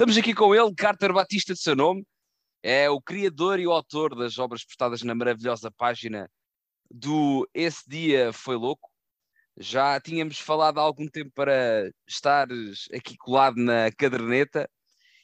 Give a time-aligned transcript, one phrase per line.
[0.00, 2.06] Estamos aqui com ele, Carter Batista de seu nome,
[2.62, 6.26] é o criador e o autor das obras postadas na maravilhosa página
[6.90, 8.88] do Esse Dia Foi Louco.
[9.58, 14.66] Já tínhamos falado há algum tempo para estares aqui colado na caderneta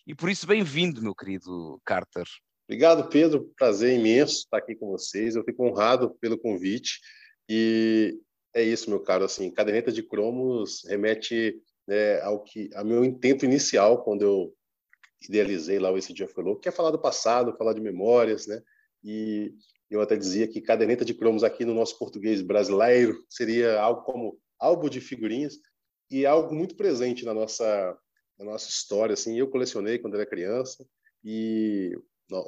[0.06, 2.26] e por isso bem-vindo, meu querido Carter.
[2.68, 3.50] Obrigado, Pedro.
[3.56, 5.36] Prazer imenso estar aqui com vocês.
[5.36, 7.00] Eu fico honrado pelo convite
[7.48, 8.14] e
[8.54, 9.24] é isso, meu caro.
[9.24, 14.54] Assim, caderneta de cromos remete né, ao que, ao meu intento inicial quando eu
[15.22, 18.46] idealizei lá o Esse Dia Foi Louco, que é falar do passado, falar de memórias,
[18.46, 18.62] né?
[19.02, 19.54] E
[19.90, 24.38] eu até dizia que caderneta de cromos aqui no nosso português brasileiro seria algo como
[24.58, 25.58] álbum de figurinhas
[26.10, 27.96] e algo muito presente na nossa
[28.38, 29.38] na nossa história assim.
[29.38, 30.86] Eu colecionei quando era criança
[31.24, 31.96] e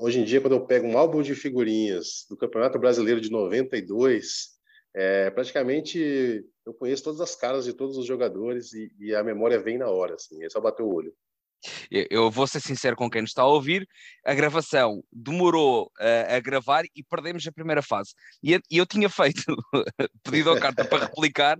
[0.00, 4.58] hoje em dia quando eu pego um álbum de figurinhas do Campeonato Brasileiro de 92
[4.94, 9.60] é, praticamente eu conheço todas as caras de todos os jogadores e, e a memória
[9.60, 10.42] vem na hora assim.
[10.44, 11.14] É só bater o olho
[11.90, 13.88] eu vou ser sincero com quem nos está a ouvir,
[14.24, 18.14] a gravação demorou uh, a gravar e perdemos a primeira fase.
[18.42, 19.56] E eu, eu tinha feito
[20.22, 21.58] pedido ao carta para replicar,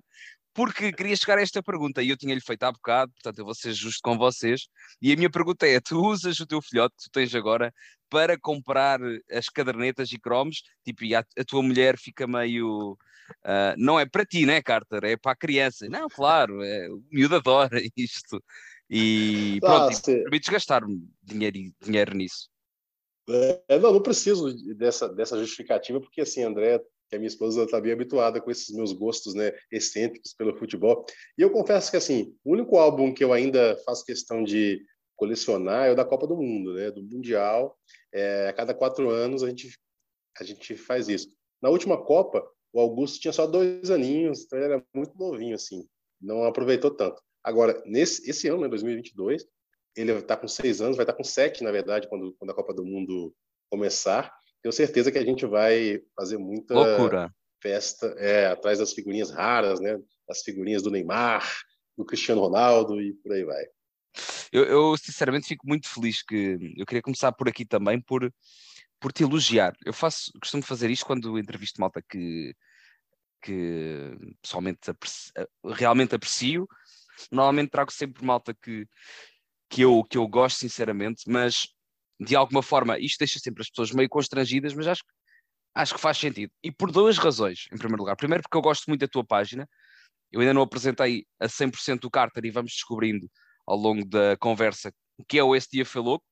[0.59, 3.55] porque queria chegar a esta pergunta e eu tinha-lhe feito há bocado, portanto eu vou
[3.55, 4.67] ser justo com vocês.
[5.01, 7.73] E a minha pergunta é: tu usas o teu filhote que tu tens agora
[8.11, 8.99] para comprar
[9.31, 10.63] as cadernetas e cromos?
[10.85, 12.99] Tipo, e a, a tua mulher fica meio.
[13.45, 15.05] Uh, não é para ti, né, Carter?
[15.05, 15.87] É para a criança.
[15.89, 18.43] Não, claro, é, o miúdo adora isto.
[18.91, 20.83] E pronto, ah, permites gastar
[21.23, 22.49] dinheiro, dinheiro nisso.
[23.69, 27.81] É, não, não preciso dessa, dessa justificativa, porque assim, André, que a minha esposa está
[27.81, 31.05] bem habituada com esses meus gostos né, excêntricos pelo futebol.
[31.37, 34.83] E eu confesso que assim, o único álbum que eu ainda faço questão de
[35.17, 37.77] colecionar é o da Copa do Mundo, né, do Mundial.
[38.13, 39.77] É, a cada quatro anos a gente,
[40.39, 41.31] a gente faz isso.
[41.61, 45.87] Na última Copa, o Augusto tinha só dois aninhos, então ele era muito novinho, assim,
[46.21, 47.21] não aproveitou tanto.
[47.43, 49.45] Agora, nesse esse ano, né, 2022,
[49.97, 52.55] ele está com seis anos, vai estar tá com sete, na verdade, quando, quando a
[52.55, 53.35] Copa do Mundo
[53.71, 54.33] começar.
[54.63, 57.33] Tenho certeza que a gente vai fazer muita Loucura.
[57.63, 59.99] festa é, atrás das figurinhas raras, né?
[60.27, 61.47] Das figurinhas do Neymar,
[61.97, 63.65] do Cristiano Ronaldo e por aí vai.
[64.53, 68.33] Eu, eu, sinceramente fico muito feliz que eu queria começar por aqui também por
[69.01, 69.77] por te elogiar.
[69.85, 72.55] Eu faço, costumo fazer isto quando entrevisto malta que
[73.41, 74.81] que pessoalmente
[75.65, 76.67] realmente aprecio
[77.31, 78.87] Normalmente trago sempre malta que,
[79.71, 81.69] que, eu, que eu gosto, sinceramente, mas
[82.21, 85.03] de alguma forma isto deixa sempre as pessoas meio constrangidas, mas acho,
[85.75, 86.53] acho que faz sentido.
[86.63, 88.17] E por duas razões, em primeiro lugar.
[88.17, 89.69] Primeiro, porque eu gosto muito da tua página.
[90.31, 93.31] Eu ainda não apresentei a 100% o Carter e vamos descobrindo
[93.67, 94.93] ao longo da conversa
[95.27, 96.25] que é o Esse Dia Foi Louco.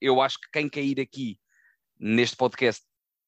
[0.00, 1.38] Eu acho que quem cair aqui
[1.98, 2.82] neste podcast,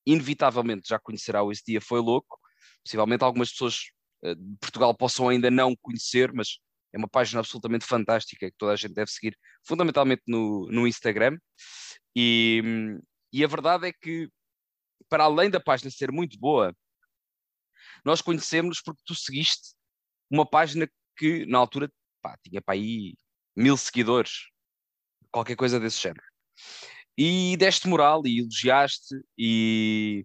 [0.06, 2.38] inevitavelmente já conhecerá o Esse Dia Foi Louco.
[2.82, 3.90] Possivelmente algumas pessoas
[4.24, 6.58] eh, de Portugal possam ainda não conhecer, mas
[6.96, 11.38] é uma página absolutamente fantástica que toda a gente deve seguir, fundamentalmente no, no Instagram.
[12.16, 12.62] E,
[13.30, 14.30] e a verdade é que,
[15.06, 16.74] para além da página ser muito boa,
[18.02, 19.74] nós conhecemos porque tu seguiste
[20.30, 21.92] uma página que na altura
[22.22, 23.14] pá, tinha para aí
[23.54, 24.48] mil seguidores,
[25.30, 26.24] qualquer coisa desse género.
[27.18, 30.24] E deste moral e elogiaste, e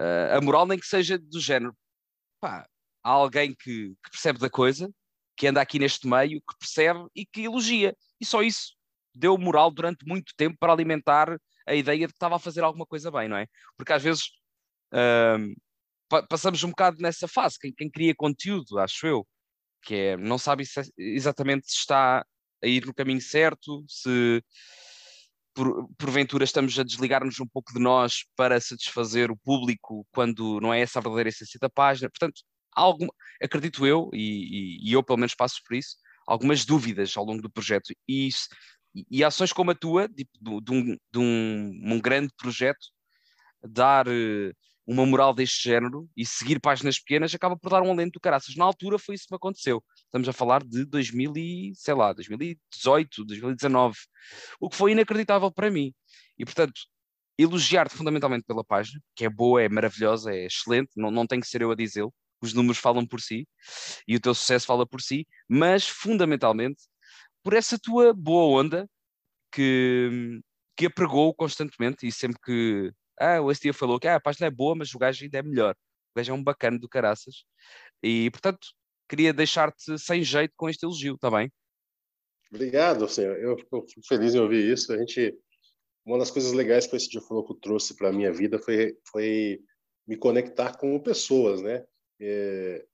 [0.00, 1.76] uh, a moral nem que seja do género,
[2.40, 2.66] pá,
[3.02, 4.90] há alguém que, que percebe da coisa
[5.36, 7.94] que anda aqui neste meio, que percebe e que elogia.
[8.20, 8.74] E só isso
[9.14, 12.86] deu moral durante muito tempo para alimentar a ideia de que estava a fazer alguma
[12.86, 13.46] coisa bem, não é?
[13.76, 14.24] Porque às vezes
[14.92, 19.26] uh, passamos um bocado nessa fase, quem, quem, cria conteúdo, acho eu,
[19.82, 20.64] que é, não sabe
[20.96, 22.24] exatamente se está
[22.62, 24.42] a ir no caminho certo, se
[25.54, 30.72] por, porventura estamos a desligar-nos um pouco de nós para satisfazer o público quando não
[30.72, 32.10] é essa a verdadeira essência da página.
[32.10, 32.42] Portanto,
[32.76, 33.08] algum,
[33.42, 37.42] acredito eu, e, e, e, eu pelo menos passo por isso, algumas dúvidas ao longo
[37.42, 37.92] do projeto.
[38.08, 38.28] E,
[39.10, 42.86] e ações como a tua, de, de, um, de um, um, grande projeto,
[43.62, 44.52] dar uh,
[44.86, 48.54] uma moral deste género e seguir páginas pequenas acaba por dar um alento do caraças.
[48.54, 49.82] Na altura foi isso que me aconteceu.
[50.04, 53.96] Estamos a falar de 2000 e, sei lá, 2018, 2019,
[54.60, 55.92] o que foi inacreditável para mim.
[56.38, 56.80] E portanto,
[57.38, 61.46] elogiar-te fundamentalmente pela página, que é boa, é maravilhosa, é excelente, não, não tem que
[61.48, 63.46] ser eu a dizê-lo, os números falam por si
[64.06, 66.82] e o teu sucesso fala por si, mas fundamentalmente
[67.42, 68.88] por essa tua boa onda
[69.52, 70.40] que,
[70.76, 74.50] que apregou constantemente e sempre que ah, o dia falou que ah, a página é
[74.50, 75.74] boa, mas o gajo ainda é melhor.
[75.74, 77.44] O gajo é um bacana do caraças.
[78.02, 78.66] E portanto,
[79.08, 81.50] queria deixar-te sem jeito com este elogio, está bem?
[82.52, 83.36] Obrigado, senhor.
[83.38, 84.92] Eu fico feliz em ouvir isso.
[84.92, 85.36] A gente,
[86.04, 88.96] uma das coisas legais que esse dia falou que trouxe para a minha vida foi,
[89.10, 89.60] foi
[90.06, 91.84] me conectar com pessoas, né?
[92.20, 92.84] É,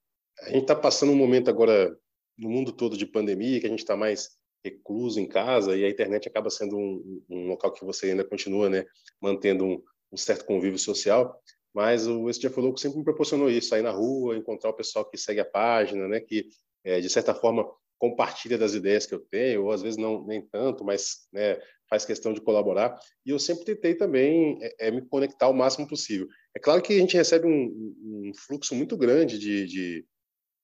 [0.40, 1.96] a gente está passando um momento agora
[2.36, 4.30] no mundo todo de pandemia, que a gente está mais
[4.64, 8.68] recluso em casa e a internet acaba sendo um, um local que você ainda continua,
[8.68, 8.84] né,
[9.20, 9.82] mantendo um,
[10.12, 11.40] um certo convívio social.
[11.74, 14.74] Mas o Esse Dia Foi Louco sempre me proporcionou isso, sair na rua, encontrar o
[14.74, 16.48] pessoal que segue a página, né, que
[16.84, 17.68] é, de certa forma
[18.02, 21.56] compartilha das ideias que eu tenho, ou às vezes não nem tanto, mas né,
[21.88, 22.98] faz questão de colaborar.
[23.24, 26.26] E eu sempre tentei também é, é, me conectar o máximo possível.
[26.52, 30.04] É claro que a gente recebe um, um fluxo muito grande de, de,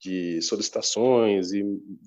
[0.00, 1.62] de, solicitações e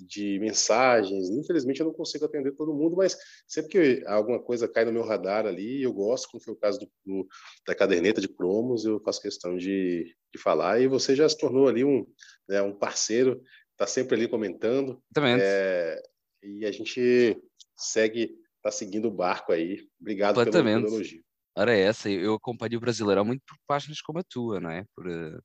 [0.05, 1.29] de mensagens.
[1.29, 3.17] Infelizmente, eu não consigo atender todo mundo, mas
[3.47, 6.77] sempre que alguma coisa cai no meu radar ali, eu gosto, como foi o caso
[6.77, 7.27] do, do,
[7.65, 10.81] da caderneta de cromos, eu faço questão de, de falar.
[10.81, 12.05] E você já se tornou ali um,
[12.49, 13.41] né, um parceiro
[13.81, 15.01] está sempre ali comentando.
[15.41, 16.01] É,
[16.43, 17.41] e a gente
[17.75, 19.87] segue, está seguindo o barco aí.
[19.99, 21.23] Obrigado pelo, elogio.
[21.57, 24.85] Ora, é essa, eu acompanho o Brasileirão muito por páginas como a tua, não é?
[24.95, 25.41] Por, uh,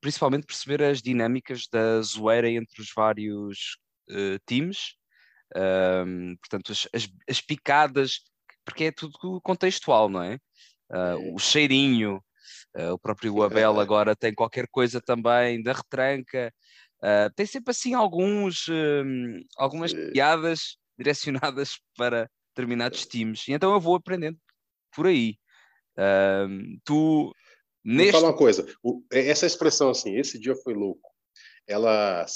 [0.00, 3.78] principalmente perceber as dinâmicas da zoeira entre os vários
[4.10, 4.96] uh, times,
[5.56, 8.20] um, portanto, as, as, as, picadas,
[8.64, 10.38] porque é tudo contextual, não é?
[10.90, 12.22] Uh, o cheirinho,
[12.92, 16.52] o próprio Abel agora tem qualquer coisa também da retranca,
[17.02, 23.48] Uh, tem sempre assim alguns, uh, algumas piadas direcionadas para determinados times.
[23.48, 24.38] E então eu vou aprendendo
[24.94, 25.36] por aí.
[25.96, 27.34] Uh, tu.
[27.82, 28.12] Neste...
[28.12, 28.66] Vou falar uma coisa.
[28.82, 31.10] O, essa expressão assim, esse dia foi louco,
[31.66, 32.26] ela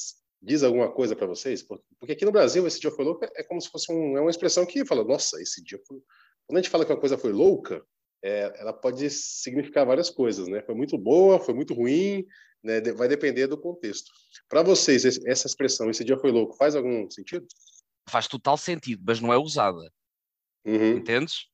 [0.41, 1.63] diz alguma coisa para vocês?
[1.63, 4.31] Porque aqui no Brasil, esse dia foi louco é como se fosse um, é uma
[4.31, 5.99] expressão que fala, nossa, esse dia foi.
[6.47, 7.85] Quando a gente fala que uma coisa foi louca,
[8.23, 10.63] é, ela pode significar várias coisas, né?
[10.63, 12.27] Foi muito boa, foi muito ruim,
[12.65, 12.81] né?
[12.93, 14.11] Vai depender do contexto.
[14.49, 17.47] Para vocês, essa expressão, esse dia foi louco, faz algum sentido?
[18.09, 19.93] Faz total sentido, mas não é usada.
[20.65, 20.97] Uhum.
[20.97, 21.47] Entendes?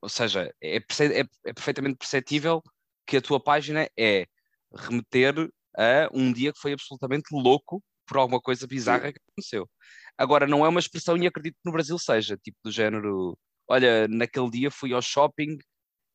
[0.00, 2.62] Ou seja, é, é, é perfeitamente perceptível
[3.06, 4.26] que a tua página é
[4.74, 9.12] remeter a um dia que foi absolutamente louco por alguma coisa bizarra Sim.
[9.12, 9.70] que aconteceu.
[10.18, 13.38] Agora, não é uma expressão, e acredito que no Brasil seja, tipo do género,
[13.68, 15.58] olha, naquele dia fui ao shopping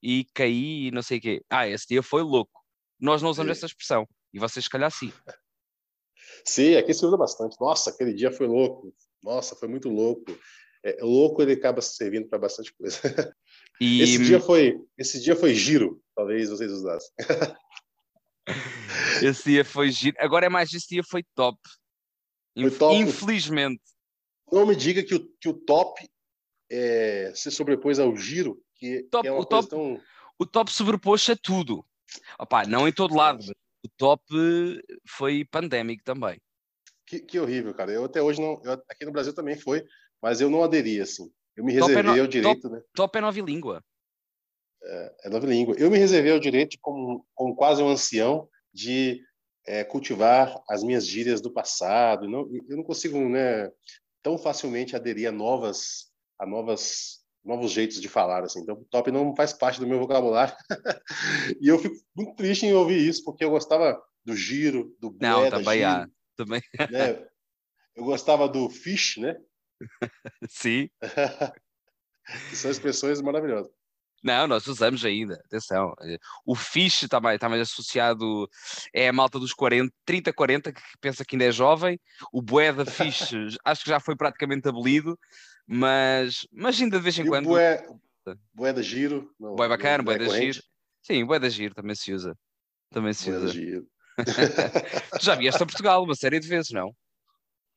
[0.02, 1.42] e caí e não sei o quê.
[1.50, 2.65] Ah, esse dia foi louco.
[3.00, 3.60] Nós não usamos sim.
[3.60, 4.08] essa expressão.
[4.34, 5.12] E vocês, se calhar, sim.
[6.46, 7.58] Sim, aqui se usa bastante.
[7.60, 8.94] Nossa, aquele dia foi louco.
[9.24, 10.38] Nossa, foi muito louco.
[10.84, 13.00] É, louco ele acaba servindo para bastante coisa.
[13.82, 14.02] E...
[14.04, 16.02] Esse dia foi, esse dia foi giro.
[16.16, 17.12] Talvez vocês usassem.
[19.24, 20.16] esse dia foi giro.
[20.20, 21.60] Agora é mais esse dia foi top.
[22.58, 22.96] Foi top.
[22.96, 23.82] Infelizmente.
[24.52, 26.08] Não me diga que o, que o top
[26.72, 30.02] é, se sobrepôs ao giro, que, top, que é uma o top, tão...
[30.38, 31.84] O top sobrepôs a tudo.
[32.40, 33.44] Opa, não em todo lado,
[33.86, 34.24] o top
[35.08, 36.40] foi pandémico também.
[37.06, 37.92] Que, que, horrível, cara.
[37.92, 38.60] Eu até hoje não.
[38.64, 39.86] Eu, aqui no Brasil também foi,
[40.22, 41.32] mas eu não aderi, assim.
[41.56, 42.82] Eu me reservei top é no, ao direito, top, né?
[42.94, 43.84] Top é nova língua.
[44.84, 45.76] É, é nova língua.
[45.78, 49.24] Eu me reservei ao direito, como, como quase um ancião, de
[49.66, 52.28] é, cultivar as minhas gírias do passado.
[52.28, 53.72] Não, eu não consigo, né,
[54.22, 58.62] tão facilmente aderir a novas, a novas novos jeitos de falar, assim.
[58.62, 60.56] Então, top não faz parte do meu vocabulário.
[61.62, 65.50] e eu fico muito triste em ouvir isso, porque eu gostava do giro, do Não,
[65.50, 66.08] também giro, há.
[66.36, 66.62] Também.
[66.92, 67.26] Né?
[67.96, 69.38] Eu gostava do fish, né?
[70.50, 70.90] Sim.
[72.54, 73.72] são expressões maravilhosas.
[74.24, 75.94] Não, nós usamos ainda, atenção.
[76.44, 78.50] O fish está mais, está mais associado,
[78.92, 82.00] é a malta dos 40, 30, 40, que pensa que ainda é jovem.
[82.34, 85.16] O bué da fish acho que já foi praticamente abolido.
[85.68, 87.48] Mas, mas ainda de vez em e quando.
[87.48, 87.84] Bué,
[88.54, 89.34] bué da giro.
[89.40, 90.62] Não, bué bacana, bué da giro.
[91.02, 92.38] Sim, bué da giro também se usa.
[92.92, 93.48] Também se bué usa.
[93.48, 93.88] Giro.
[94.16, 94.18] tu
[95.26, 96.96] já vieste a Portugal uma série de vezes, não?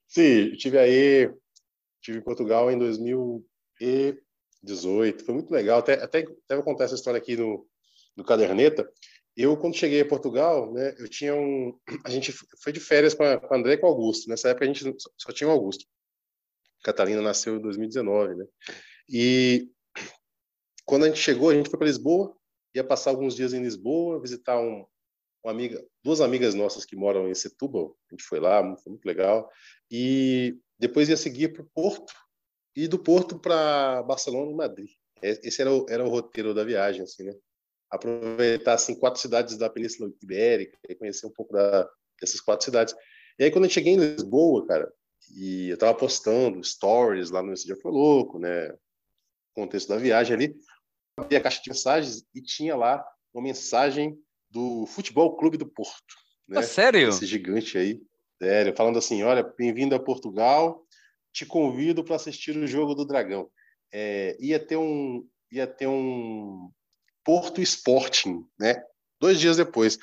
[0.07, 1.29] Sim, estive aí,
[2.01, 5.81] estive em Portugal em 2018, foi muito legal.
[5.81, 7.67] Até, até, até vou contar essa história aqui no,
[8.17, 8.89] no Caderneta.
[9.37, 11.77] Eu, quando cheguei a Portugal, né, eu tinha um.
[12.05, 14.29] A gente foi de férias com, a, com André e com o Augusto.
[14.29, 14.85] Nessa época a gente
[15.17, 15.85] só tinha o Augusto.
[16.83, 18.47] Catarina nasceu em 2019, né?
[19.09, 19.69] E
[20.85, 22.35] quando a gente chegou, a gente foi para Lisboa,
[22.75, 24.87] ia passar alguns dias em Lisboa, visitar um,
[25.45, 27.97] uma amiga, duas amigas nossas que moram em Setúbal.
[28.11, 29.51] A gente foi lá, foi muito legal.
[29.91, 32.13] E depois ia seguir para o Porto
[32.77, 34.91] e do Porto para Barcelona e Madrid.
[35.21, 37.35] Esse era o, era o roteiro da viagem, assim, né?
[37.91, 41.89] Aproveitar assim quatro cidades da Península Ibérica e conhecer um pouco da,
[42.21, 42.95] dessas quatro cidades.
[43.39, 44.93] E aí quando eu cheguei em Lisboa, cara,
[45.35, 48.75] e eu estava postando stories lá no Esse Dia Foi Louco, né?
[49.55, 50.57] Contexto da viagem ali.
[51.17, 54.19] Abri a caixa de mensagens e tinha lá uma mensagem
[54.51, 56.15] do Futebol Clube do Porto.
[56.49, 56.61] Né?
[56.61, 57.09] Ah, sério?
[57.09, 58.01] Esse gigante aí.
[58.41, 60.85] Sério, falando assim: olha, bem-vindo a Portugal,
[61.33, 63.51] te convido para assistir o jogo do Dragão.
[63.93, 66.71] É, ia ter um ia ter um
[67.25, 68.83] Porto Sporting, né?
[69.21, 69.99] Dois dias depois.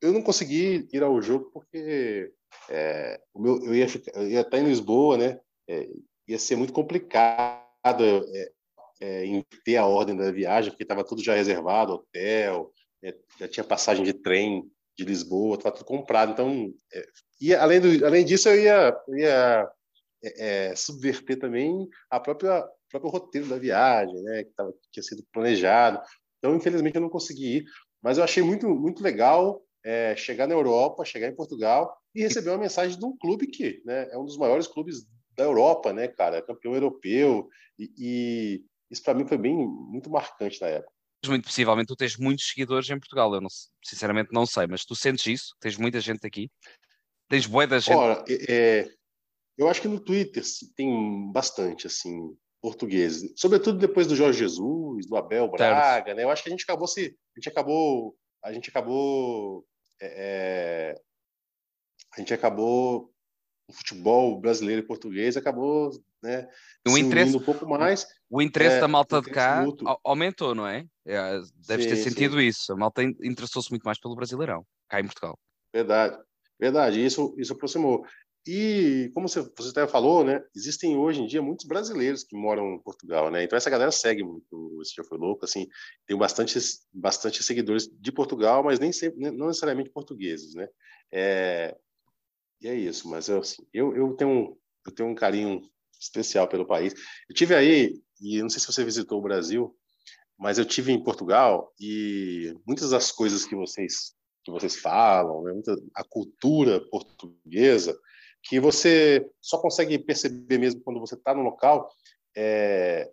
[0.00, 2.32] Eu não consegui ir ao jogo porque
[2.68, 5.40] é, o meu, eu, ia ficar, eu ia estar em Lisboa, né?
[5.68, 5.88] É,
[6.28, 7.62] ia ser muito complicado
[8.34, 8.52] é,
[9.00, 13.48] é, em ter a ordem da viagem, porque estava tudo já reservado, hotel, é, já
[13.48, 14.64] tinha passagem de trem
[14.96, 16.32] de Lisboa, estava tudo comprado.
[16.32, 17.06] Então, é,
[17.40, 19.70] e além, do, além disso, eu ia, ia
[20.22, 25.02] é, é, subverter também a própria próprio roteiro da viagem, né, que, tava, que tinha
[25.02, 25.98] sido planejado.
[26.38, 27.64] Então, infelizmente, eu não consegui ir,
[28.02, 32.50] mas eu achei muito muito legal é, chegar na Europa, chegar em Portugal e receber
[32.50, 36.08] uma mensagem de um clube que né, é um dos maiores clubes da Europa, né,
[36.08, 37.48] cara, campeão europeu
[37.78, 40.92] e, e isso para mim foi bem muito marcante na época.
[41.26, 43.48] Muito possivelmente tu tens muitos seguidores em Portugal, eu não,
[43.82, 45.56] sinceramente não sei, mas tu sentes isso?
[45.60, 46.50] Tens muita gente aqui?
[47.28, 47.96] Tens boa da gente?
[47.96, 48.90] Ora, é,
[49.56, 50.42] eu acho que no Twitter
[50.76, 56.16] tem bastante, assim, portugueses, sobretudo depois do Jorge Jesus, do Abel Braga, certo.
[56.16, 56.24] né?
[56.24, 59.64] Eu acho que a gente acabou se, a gente acabou, a gente acabou,
[60.02, 61.02] é, é
[62.14, 63.10] a gente acabou
[63.68, 65.90] o futebol brasileiro e português acabou
[66.22, 66.48] né,
[66.86, 68.06] o interesse, um pouco mais.
[68.30, 69.98] O interesse é, da malta de cá mútuo.
[70.04, 70.86] aumentou, não é?
[71.06, 72.46] é deves sim, ter sentido sim.
[72.46, 72.72] isso.
[72.72, 75.38] A malta interessou-se muito mais pelo Brasileirão, cá em Portugal.
[75.74, 76.16] Verdade,
[76.60, 77.04] verdade.
[77.04, 78.04] Isso, isso aproximou.
[78.46, 80.44] E como você, você até falou, né?
[80.54, 83.44] Existem hoje em dia muitos brasileiros que moram em Portugal, né?
[83.44, 85.68] Então essa galera segue muito esse já foi louco, assim,
[86.06, 86.58] tem bastante,
[86.92, 90.68] bastante seguidores de Portugal, mas nem sempre, não necessariamente portugueses, né?
[91.12, 91.76] É,
[92.60, 95.62] e é isso, mas eu, assim, eu, eu, tenho, eu tenho um carinho
[96.00, 96.94] especial pelo país.
[97.28, 99.76] Eu tive aí, e não sei se você visitou o Brasil,
[100.36, 105.52] mas eu tive em Portugal e muitas das coisas que vocês que vocês falam, né,
[105.52, 107.96] muita, a cultura portuguesa,
[108.42, 111.88] que você só consegue perceber mesmo quando você está no local,
[112.36, 113.10] é,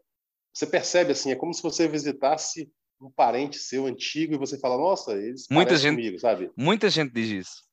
[0.54, 2.72] você percebe assim, é como se você visitasse
[3.02, 6.52] um parente seu antigo e você fala, nossa, eles muita gente, comigo, sabe?
[6.58, 7.70] Muita gente diz isso.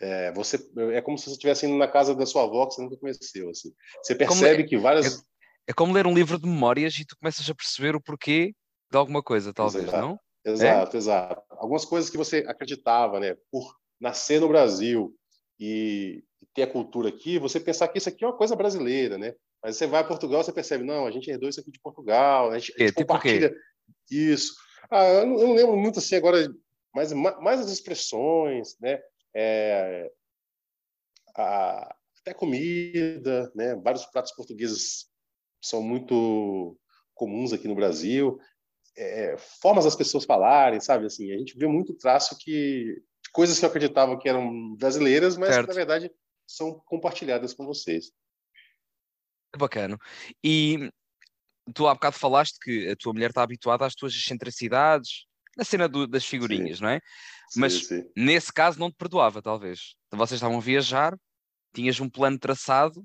[0.00, 0.56] É, você
[0.94, 3.50] é como se você estivesse indo na casa da sua avó que você nunca conheceu.
[3.50, 3.72] Assim.
[4.02, 5.18] Você percebe que várias.
[5.18, 5.22] É,
[5.68, 8.54] é, como ler um livro de memórias e tu começas a perceber o porquê
[8.90, 10.20] de alguma coisa, talvez, exato, não?
[10.44, 10.98] Exato, é?
[10.98, 11.42] exato.
[11.50, 13.36] Algumas coisas que você acreditava, né?
[13.50, 15.14] Por nascer no Brasil
[15.58, 19.34] e ter a cultura aqui, você pensar que isso aqui é uma coisa brasileira, né?
[19.62, 22.50] Mas você vai a Portugal, você percebe, não, a gente herdou isso aqui de Portugal,
[22.50, 23.54] a gente, a gente compartilha
[24.10, 24.54] isso.
[24.90, 26.48] Ah, eu não, eu não lembro muito assim agora,
[26.94, 29.00] mas mais as expressões, né?
[29.34, 30.10] é,
[31.36, 33.74] a, até comida, né?
[33.76, 35.06] Vários pratos portugueses
[35.62, 36.76] são muito
[37.14, 38.38] comuns aqui no Brasil.
[38.96, 41.06] É, formas das pessoas falarem, sabe?
[41.06, 45.56] Assim, a gente vê muito traço que coisas que eu acreditava que eram brasileiras, mas
[45.56, 46.10] que, na verdade
[46.50, 48.12] são compartilhadas com vocês.
[49.52, 49.98] Que bacana.
[50.42, 50.90] E
[51.74, 55.26] tu há bocado falaste que a tua mulher está habituada às tuas excentricidades,
[55.56, 56.84] na cena do, das figurinhas, sim.
[56.84, 57.00] não é?
[57.56, 58.12] Mas sim, sim.
[58.16, 59.94] nesse caso não te perdoava, talvez.
[60.12, 61.16] Vocês estavam a viajar,
[61.74, 63.04] tinhas um plano traçado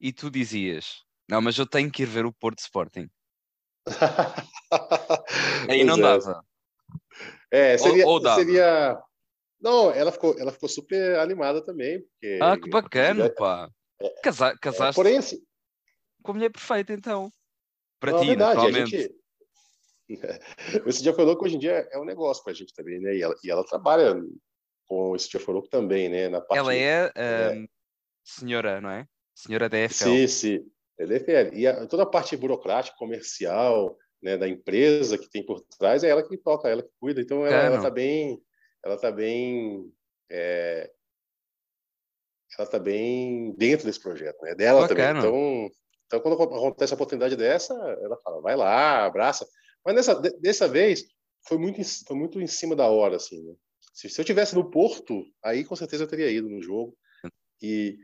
[0.00, 3.08] e tu dizias: Não, mas eu tenho que ir ver o Porto Sporting.
[5.68, 6.00] Aí não é.
[6.00, 6.44] dava.
[7.50, 8.40] É, seria, ou, ou dava.
[8.40, 9.00] seria.
[9.60, 12.00] Não, ela ficou, ela ficou super animada também.
[12.00, 12.38] Porque...
[12.40, 13.70] Ah, que bacana, é, pá.
[14.00, 15.38] É, Casa, casaste é, porém, assim...
[16.22, 17.30] com a mulher perfeita, então.
[17.98, 18.96] Para não, ti, verdade, naturalmente.
[18.96, 19.18] A gente,
[20.86, 23.16] esse louco hoje em dia é um negócio para a gente também, né?
[23.16, 24.16] E ela, e ela trabalha
[24.86, 26.28] com esse dia foi louco também, né?
[26.28, 27.64] Na parte, ela é, é...
[28.24, 29.06] senhora, não é?
[29.34, 30.04] Senhora da EFL.
[30.04, 30.70] Sim, sim.
[30.98, 31.54] É DFL.
[31.54, 36.08] E a, toda a parte burocrática, comercial, né, da empresa que tem por trás, é
[36.08, 37.20] ela que toca, ela que cuida.
[37.20, 38.42] Então ela, está bem,
[38.84, 39.92] ela tá bem,
[40.30, 40.90] é,
[42.58, 44.54] ela tá bem dentro desse projeto, né?
[44.54, 45.20] Dela Bacana.
[45.20, 45.66] também.
[45.66, 49.46] Então, então quando acontece a oportunidade dessa, ela fala, vai lá, abraça.
[49.84, 51.04] Mas nessa, dessa vez
[51.46, 53.42] foi muito, foi muito em cima da hora, assim.
[53.42, 53.54] Né?
[53.92, 56.96] Se, se eu tivesse no Porto, aí com certeza eu teria ido no jogo.
[57.60, 57.98] E,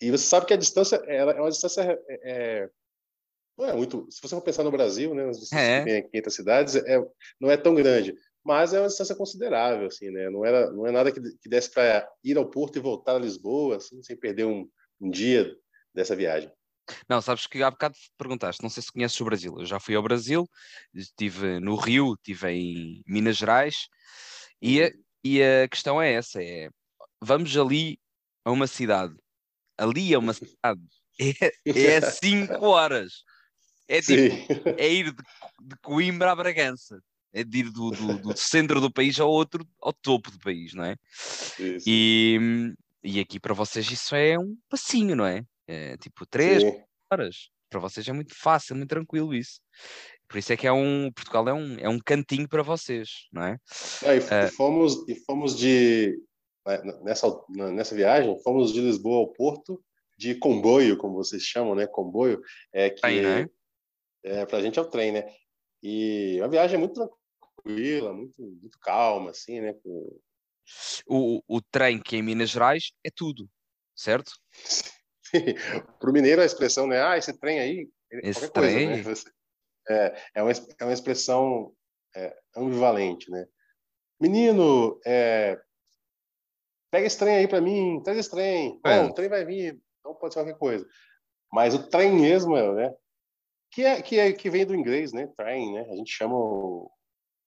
[0.00, 2.70] e você sabe que a distância ela é uma distância é, é,
[3.56, 4.06] não é muito.
[4.10, 5.78] Se você for pensar no Brasil, né, nas distâncias é.
[5.78, 6.98] que tem aqui entre as cidades, é,
[7.38, 10.30] não é tão grande, mas é uma distância considerável, assim, né?
[10.30, 13.18] Não era, não é nada que, que desse para ir ao Porto e voltar a
[13.18, 14.68] Lisboa, assim, sem perder um,
[15.00, 15.54] um dia
[15.94, 16.50] dessa viagem.
[17.08, 19.54] Não, sabes que há bocado perguntaste, não sei se conheces o Brasil.
[19.58, 20.48] Eu já fui ao Brasil,
[20.94, 23.88] estive no Rio, estive em Minas Gerais,
[24.60, 24.92] e a, uhum.
[25.24, 26.68] e a questão é essa: é
[27.20, 27.98] vamos ali
[28.44, 29.14] a uma cidade.
[29.78, 30.82] Ali é uma cidade.
[31.18, 33.24] É, é cinco horas.
[33.88, 35.22] É tipo, é ir de,
[35.62, 37.02] de, Coimbra a Bragança.
[37.32, 40.74] É de ir do, do, do, centro do país ao outro, ao topo do país,
[40.74, 40.96] não é?
[41.86, 42.38] E,
[43.04, 45.44] e aqui para vocês isso é um passinho, não é?
[45.66, 46.82] É, tipo, três Sim.
[47.10, 47.50] horas.
[47.70, 49.60] Para vocês é muito fácil, muito tranquilo isso.
[50.28, 53.44] Por isso é que é um, Portugal é um, é um cantinho para vocês, não
[53.44, 53.56] é?
[54.02, 54.48] é e, é.
[54.48, 56.20] fomos, e fomos de,
[56.66, 59.80] né, nessa, nessa viagem, fomos de Lisboa ao Porto
[60.18, 61.86] de comboio, como vocês chamam, né?
[61.86, 63.48] Comboio, é que Trem, né?
[64.22, 65.26] é, para a gente é o trem, né?
[65.82, 67.10] E a viagem é muito
[67.62, 69.74] tranquila, muito, muito calma, assim, né?
[69.74, 70.20] Com...
[71.06, 73.48] O, o trem que é em Minas Gerais é tudo,
[73.96, 74.32] certo?
[75.98, 77.02] Para o mineiro a expressão, né?
[77.02, 78.88] Ah, esse trem aí, é Esse coisa, trem.
[78.88, 79.02] né?
[79.88, 81.72] É, é, uma, é uma expressão
[82.14, 83.46] é, ambivalente, né?
[84.20, 85.60] Menino, é,
[86.90, 88.80] pega esse trem aí para mim, traz esse trem.
[88.84, 89.02] É.
[89.02, 90.86] Bom, o trem vai vir, não pode ser qualquer coisa.
[91.52, 92.94] Mas o trem mesmo, é, né?
[93.72, 95.28] Que, é, que, é, que vem do inglês, né?
[95.36, 95.86] Train, né?
[95.90, 96.90] A gente chama o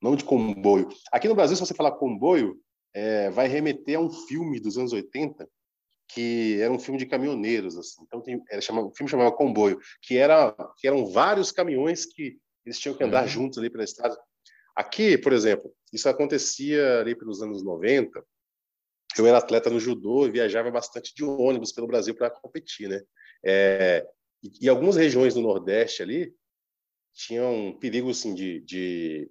[0.03, 0.89] nome de comboio.
[1.11, 2.59] Aqui no Brasil, se você falar comboio,
[2.93, 5.49] é, vai remeter a um filme dos anos 80,
[6.09, 8.03] que era um filme de caminhoneiros, assim.
[8.03, 12.37] Então, tem, era chamado, o filme chamava Comboio, que, era, que eram vários caminhões que
[12.65, 13.29] eles tinham que andar Uhum.
[13.29, 14.15] juntos ali pela estrada.
[14.75, 18.23] Aqui, por exemplo, isso acontecia ali pelos anos 90.
[19.17, 23.01] Eu era atleta no judô e viajava bastante de ônibus pelo Brasil para competir, né?
[23.45, 24.05] É,
[24.43, 26.33] e, e algumas regiões do Nordeste ali
[27.13, 29.29] tinham um perigo assim de, de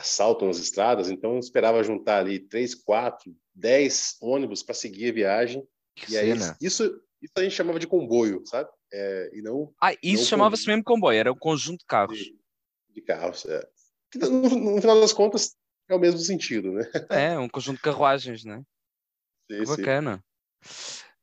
[0.00, 5.12] assalto nas estradas, então eu esperava juntar ali três, quatro, dez ônibus para seguir a
[5.12, 5.66] viagem.
[5.94, 6.30] Que E aí
[6.60, 8.68] isso, isso a gente chamava de comboio, sabe?
[8.92, 12.18] É, e não Ah, isso chamava-se mesmo comboio, era um conjunto de carros.
[12.18, 12.36] de,
[12.90, 13.44] de carros.
[13.46, 13.62] é.
[14.10, 15.54] Que No, no final das contas
[15.88, 16.90] é o mesmo sentido, né?
[17.10, 18.62] É, um conjunto de carruagens, né?
[19.50, 19.82] Sim, Que sim.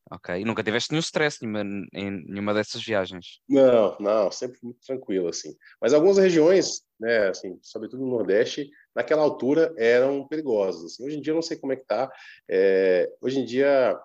[0.10, 1.62] Ok, e nunca tiveste nenhum stress nenhuma,
[1.94, 3.42] em nenhuma dessas viagens.
[3.48, 5.54] Não, não, sempre muito tranquilo assim.
[5.82, 10.94] Mas algumas regiões, né, assim, sobretudo no Nordeste, naquela altura eram perigosas.
[10.94, 11.06] Assim.
[11.06, 12.10] Hoje em dia eu não sei como é que tá.
[12.50, 14.00] É, hoje em dia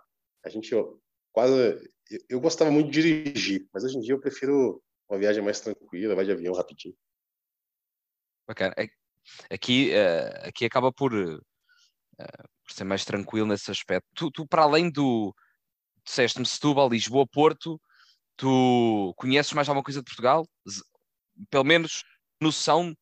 [0.45, 0.75] a gente
[1.31, 1.53] quase
[2.11, 5.61] eu- eu gostava muito de dirigir, mas hoje em dia eu prefiro uma viagem mais
[5.61, 6.97] tranquila, vai de avião rapidinho.
[8.47, 8.75] Bacana.
[8.77, 8.89] É-
[9.55, 11.39] Aqui, eh, aqui acaba por, eh,
[12.19, 14.05] por ser mais tranquilo nesse aspecto.
[14.17, 15.33] Tu, tu, para além do,
[16.05, 17.81] disseste-me Setúbal, Lisboa, Porto,
[18.37, 20.47] tu conheces mais alguma coisa de Portugal?
[21.51, 22.05] Pelo menos
[22.41, 22.95] noção,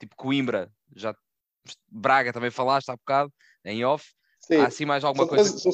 [0.00, 1.14] tipo Coimbra, já
[1.86, 3.32] Braga também falaste há bocado,
[3.64, 4.06] em off.
[4.40, 5.58] Sim, Há assim mais alguma são coisa?
[5.58, 5.72] são-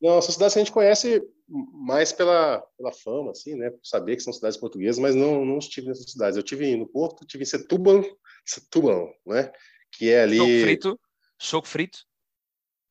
[0.00, 3.68] não, são cidades que a gente conhece mais pela, pela fama, assim, né?
[3.70, 6.36] Por saber que são cidades portuguesas, mas não, não estive nessas cidades.
[6.38, 8.02] Eu tive no Porto, tive em Setúbal,
[8.46, 9.52] Setúbal, né?
[9.92, 11.00] Que é ali Choco frito?
[11.38, 11.98] Choco frito?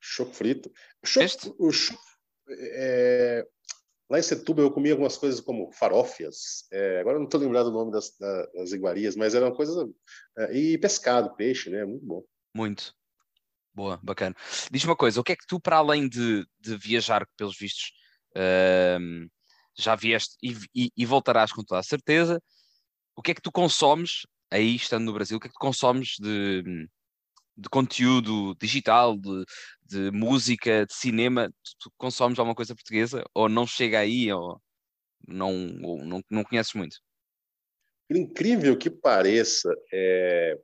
[0.01, 0.71] choco frito.
[1.03, 1.99] Choco, o choco-
[2.51, 3.47] é,
[4.09, 6.67] lá em Setúbal eu comi algumas coisas como farófias.
[6.71, 9.75] é, agora não estou lembrado o nome das, da- das iguarias, mas eram coisas
[10.37, 11.85] é, e pescado, peixe, né?
[11.85, 12.23] Muito bom.
[12.55, 12.93] Muito.
[13.73, 14.35] Boa, bacana.
[14.71, 17.91] Diz-me uma coisa, o que é que tu, para além de, de viajar, pelos vistos
[18.35, 19.27] ahm,
[19.77, 22.41] já vieste e, e- e voltarás com toda a certeza,
[23.15, 25.59] o que é que tu consomes, aí estando no Brasil, o que é que tu
[25.59, 26.87] consomes de,
[27.59, 29.45] de conteúdo digital, de,
[29.85, 31.49] de música, de cinema?
[31.63, 33.23] Tu, tu consomes alguma coisa portuguesa?
[33.33, 34.59] Ou não chega aí, ou
[35.27, 35.51] não,
[35.83, 36.97] ou não, não conheces muito?
[38.07, 40.57] Por incrível que pareça, é...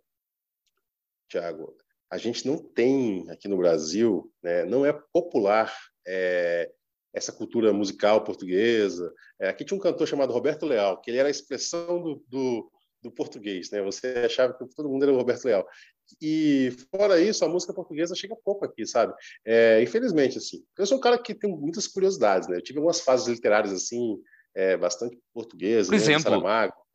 [1.29, 1.75] Tiago,
[2.09, 5.75] a gente não tem aqui no Brasil, né, não é popular
[6.07, 6.71] é,
[7.13, 9.11] essa cultura musical portuguesa.
[9.39, 12.71] É, aqui tinha um cantor chamado Roberto Leal, que ele era a expressão do, do,
[13.01, 13.81] do português, né?
[13.81, 15.65] Você achava que todo mundo era o Roberto Leal.
[16.21, 19.13] E fora isso, a música portuguesa chega pouco aqui, sabe?
[19.43, 20.63] É, infelizmente, assim.
[20.77, 22.57] Eu sou um cara que tem muitas curiosidades, né?
[22.57, 24.21] Eu tive algumas fases literárias assim,
[24.53, 26.01] é, bastante portuguesas, Por né?
[26.01, 26.33] exemplo.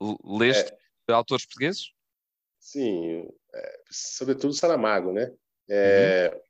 [0.01, 0.73] L- Leste
[1.09, 1.90] autores portugueses?
[2.59, 5.33] Sim, é, sobretudo Saramago, né?
[5.68, 6.40] É,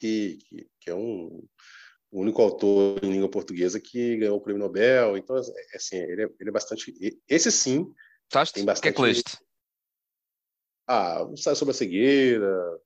[0.00, 1.46] que, que, que é um
[2.10, 5.16] o único autor em língua portuguesa que ganhou o prêmio Nobel.
[5.16, 6.94] Então, é, assim, ele é, ele é bastante.
[7.28, 7.92] Esse sim
[8.30, 8.54] Gostaste?
[8.54, 8.94] tem O que é bastante.
[8.94, 9.38] que leste?
[10.86, 12.80] Ah, um ensaio sobre a cegueira,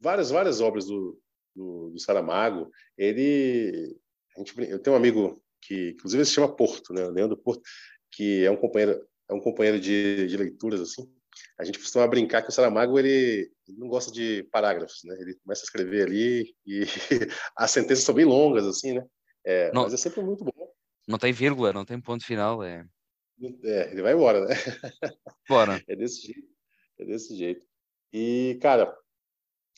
[0.00, 1.20] várias várias obras do,
[1.54, 2.70] do, do Saramago.
[2.96, 3.96] Ele,
[4.36, 7.06] a gente, eu tenho um amigo que, inclusive, se chama Porto, né?
[7.08, 7.62] Leandro Porto,
[8.10, 11.10] que é um companheiro é um companheiro de, de leituras assim.
[11.58, 15.16] A gente costuma brincar que o Saramago ele, ele não gosta de parágrafos, né?
[15.18, 16.82] Ele começa a escrever ali e
[17.56, 19.04] as sentenças são bem longas assim, né?
[19.44, 19.84] É, Não.
[19.84, 20.52] mas é sempre muito bom.
[21.08, 22.84] Não tem vírgula, não tem ponto final, é.
[23.64, 24.54] É, ele vai embora, né?
[25.48, 25.82] Bora.
[25.88, 26.51] É desse jeito.
[26.98, 27.66] É desse jeito.
[28.12, 28.94] E, cara,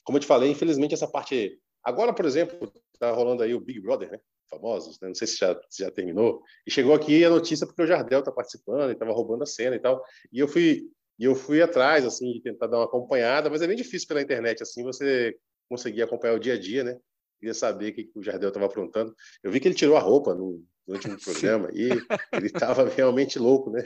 [0.05, 1.59] como eu te falei, infelizmente essa parte.
[1.83, 4.19] Agora, por exemplo, tá rolando aí o Big Brother, né?
[4.51, 5.09] Famosos, né?
[5.09, 6.43] não sei se já, se já terminou.
[6.67, 9.75] E chegou aqui a notícia porque o Jardel tá participando e tava roubando a cena
[9.75, 10.03] e tal.
[10.33, 13.67] E eu fui, e eu fui atrás, assim, de tentar dar uma acompanhada, mas é
[13.67, 15.35] bem difícil pela internet, assim, você
[15.69, 16.99] conseguir acompanhar o dia a dia, né?
[17.39, 19.15] Queria saber o que o Jardel estava aprontando.
[19.43, 21.89] Eu vi que ele tirou a roupa no, no último programa e
[22.33, 23.83] ele estava realmente louco, né?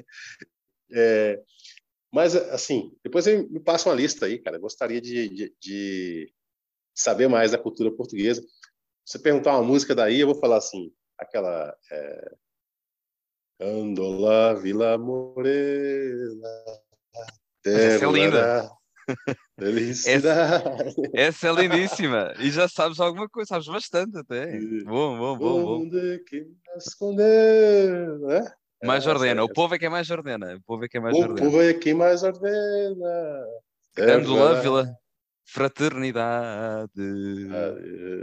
[0.93, 1.41] É,
[2.13, 4.59] mas, assim, depois me passa uma lista aí, cara.
[4.59, 6.33] Gostaria de, de, de,
[6.95, 8.41] saber mais da cultura portuguesa.
[9.05, 12.35] Se você perguntar uma música daí, eu vou falar assim: aquela é,
[13.61, 16.49] Andola Vila Morena.
[17.65, 18.71] Essa é linda.
[19.59, 20.95] Felicidade.
[21.13, 22.35] Essa, essa, é lindíssima.
[22.39, 24.59] E já sabes alguma coisa, sabes bastante até.
[24.85, 25.63] Bom, bom, bom.
[25.65, 25.83] bom.
[25.83, 28.53] Onde que esconder, né?
[28.83, 29.43] Mais ordena.
[29.43, 30.57] O povo é que é mais ordena.
[30.57, 31.41] O povo é que é mais o ordena.
[31.41, 33.47] O povo é que mais ordena.
[33.99, 34.97] Andola Vila
[35.45, 36.91] Fraternidade.
[37.51, 37.75] Ah,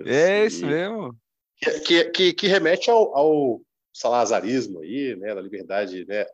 [0.05, 1.15] é isso mesmo.
[1.57, 3.61] Que, que, que, que remete ao, ao
[3.93, 6.25] salazarismo aí, né, da liberdade, né,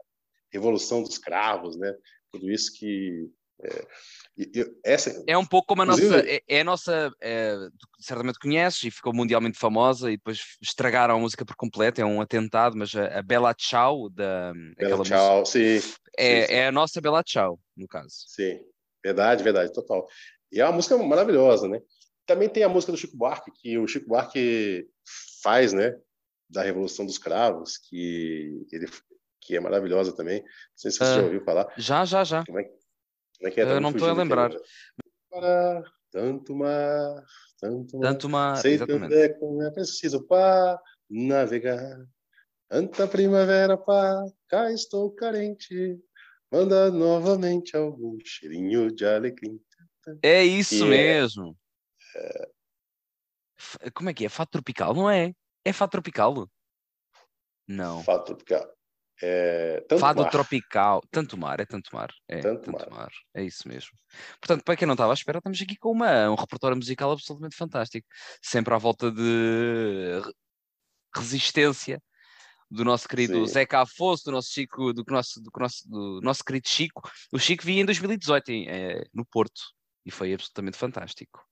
[0.51, 1.95] revolução dos cravos, né,
[2.31, 3.29] tudo isso que
[3.63, 3.88] é,
[4.84, 7.56] essa, é um pouco como a nossa, é, é a nossa, é,
[8.00, 12.21] certamente conheces e ficou mundialmente famosa e depois estragaram a música por completo, é um
[12.21, 16.54] atentado, mas a, a Bella Ciao da Bella Ciao, sim, é, sim, sim.
[16.54, 18.15] é a nossa Bella Ciao, no caso.
[18.28, 18.60] Sim,
[19.04, 20.08] verdade, verdade, total.
[20.52, 21.80] E é uma música maravilhosa, né?
[22.26, 24.88] Também tem a música do Chico Buarque, que o Chico Buarque
[25.43, 25.95] faz, né?
[26.50, 28.88] Da Revolução dos Cravos, que ele
[29.41, 30.41] que é maravilhosa também.
[30.41, 31.74] Não sei se você uh, já ouviu falar.
[31.76, 32.45] Já, já, já.
[32.45, 32.69] Como é,
[33.47, 33.63] é que é?
[33.63, 34.51] Eu não estou a lembrar.
[35.30, 37.25] Para tanto mar,
[37.60, 38.12] tanto mar.
[38.12, 39.10] Tanto mar, sei exatamente.
[39.10, 42.06] também como é preciso para navegar.
[42.69, 45.99] Tanta primavera, pá, cá estou carente.
[46.51, 49.60] Manda novamente algum cheirinho de alecrim.
[50.21, 51.58] É isso mesmo.
[52.15, 52.49] É...
[53.93, 54.30] Como é que é?
[54.30, 55.34] Fato tropical, não é?
[55.63, 56.49] É fato tropical?
[57.67, 58.04] Não.
[58.04, 58.69] Fato tropical.
[59.23, 60.31] É, Fado mar.
[60.31, 62.12] tropical, tanto mar, é tanto mar.
[62.27, 63.01] É, tanto, tanto mar.
[63.01, 63.12] mar.
[63.36, 63.91] É isso mesmo.
[64.39, 67.55] Portanto, para quem não estava à espera, estamos aqui com uma, um repertório musical absolutamente
[67.55, 68.07] fantástico.
[68.41, 70.21] Sempre à volta de
[71.15, 72.01] resistência
[72.69, 73.53] do nosso querido Sim.
[73.53, 77.01] Zeca Afonso, do nosso Chico, do nosso, do nosso, do nosso querido Chico.
[77.31, 79.62] O Chico vinha em 2018 em, é, no Porto
[80.05, 81.45] e foi absolutamente fantástico.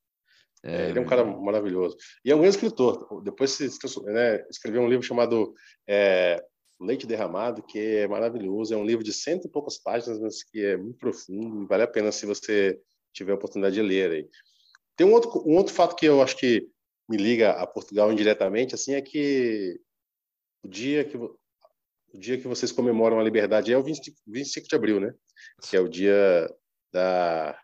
[0.63, 1.95] É, ele é um cara maravilhoso.
[2.23, 3.21] E é um grande escritor.
[3.23, 3.69] Depois se,
[4.05, 5.53] né, escreveu um livro chamado
[5.87, 6.43] é,
[6.79, 8.73] Leite Derramado, que é maravilhoso.
[8.73, 11.83] É um livro de cento e poucas páginas, mas que é muito profundo e vale
[11.83, 12.79] a pena se você
[13.13, 14.11] tiver a oportunidade de ler.
[14.11, 14.29] Aí.
[14.95, 16.69] Tem um outro, um outro fato que eu acho que
[17.07, 19.79] me liga a Portugal indiretamente, assim, é que
[20.63, 24.75] o dia que o dia que vocês comemoram a liberdade é o 25, 25 de
[24.75, 25.13] abril, né?
[25.61, 26.49] Que é o dia
[26.91, 27.59] da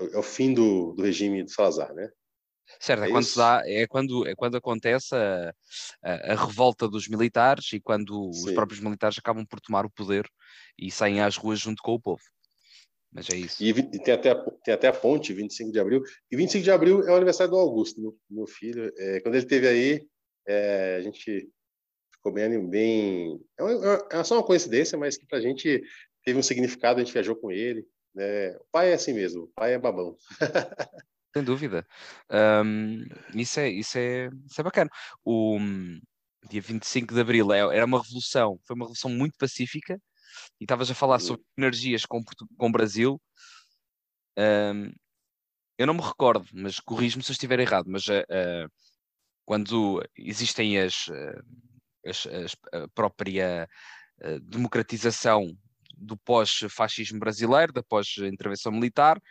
[0.00, 2.10] é o fim do, do regime do Salazar, né?
[2.80, 5.52] Certo, é, é quando, dá, é, quando, é quando acontece a,
[6.02, 8.48] a, a revolta dos militares e quando Sim.
[8.48, 10.28] os próprios militares acabam por tomar o poder
[10.78, 12.22] e saem às ruas junto com o povo.
[13.12, 13.62] Mas é isso.
[13.62, 16.02] E, e tem, até, tem até a ponte, 25 de abril.
[16.30, 18.92] E 25 de abril é o aniversário do Augusto, meu, meu filho.
[18.96, 20.06] É, quando ele esteve aí,
[20.46, 21.48] é, a gente
[22.12, 22.68] ficou bem.
[22.68, 25.82] bem é, uma, é só uma coincidência, mas que para a gente
[26.22, 27.86] teve um significado, a gente viajou com ele.
[28.14, 28.56] Né?
[28.56, 30.16] O pai é assim mesmo, o pai é babão.
[31.38, 31.86] Sem dúvida.
[32.64, 34.90] Um, isso, é, isso, é, isso é bacana.
[35.24, 35.56] O
[36.50, 40.02] dia 25 de Abril é, era uma revolução, foi uma revolução muito pacífica,
[40.60, 43.22] e estavas a falar sobre energias com, com o Brasil.
[44.36, 44.92] Um,
[45.78, 48.68] eu não me recordo, mas corrijo-me se eu estiver errado, mas uh,
[49.44, 51.44] quando existem as, uh,
[52.04, 53.68] as, as, a própria
[54.42, 55.56] democratização
[55.96, 59.22] do pós-fascismo brasileiro, da pós-intervenção militar,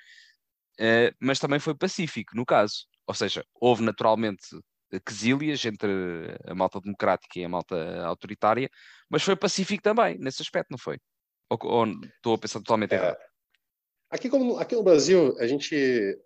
[0.79, 2.85] uh, mas também foi pacífico, no caso.
[3.07, 4.47] Ou seja, houve naturalmente
[5.05, 5.91] quesílias entre
[6.45, 8.69] a malta democrática e a malta autoritária,
[9.09, 10.97] mas foi pacífico também, nesse aspecto, não foi?
[11.49, 11.85] Ou, ou
[12.15, 13.17] estou a pensar totalmente é, errado?
[14.09, 16.17] Aqui, como, aqui no Brasil, a gente,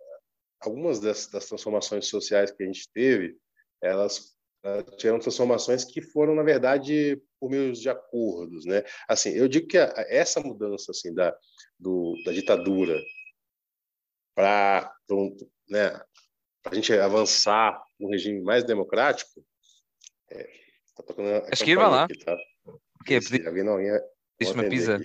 [0.60, 3.36] algumas das, das transformações sociais que a gente teve,
[3.82, 4.36] elas
[4.98, 8.84] tiveram transformações que foram, na verdade, por meio de acordos, né?
[9.08, 11.36] Assim, eu digo que a, essa mudança assim da
[11.80, 13.02] do, da ditadura
[14.36, 14.94] para
[15.70, 16.02] né,
[16.66, 19.46] a gente avançar no regime mais democrático,
[20.30, 20.44] é,
[20.96, 22.04] tá tocando a Acho que vai lá.
[22.06, 22.38] Aqui, tá?
[23.06, 23.48] Pedir...
[23.48, 24.02] Alguém não ia.
[24.40, 25.00] Deixa uma pizza.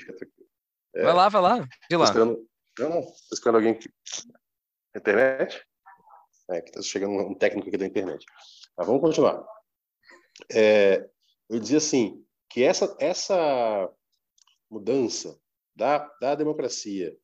[0.95, 1.69] É, vai lá, vai lá.
[1.91, 2.05] De lá.
[2.05, 2.49] Esperando...
[2.79, 3.03] Não, não.
[3.03, 3.89] Tô esperando alguém que...
[4.95, 5.67] internet.
[6.51, 8.25] É, que tá chegando um técnico aqui da internet.
[8.77, 9.45] Mas vamos continuar.
[10.53, 11.09] É,
[11.49, 13.91] eu dizia assim que essa essa
[14.71, 15.39] mudança
[15.75, 17.17] da, da democracia,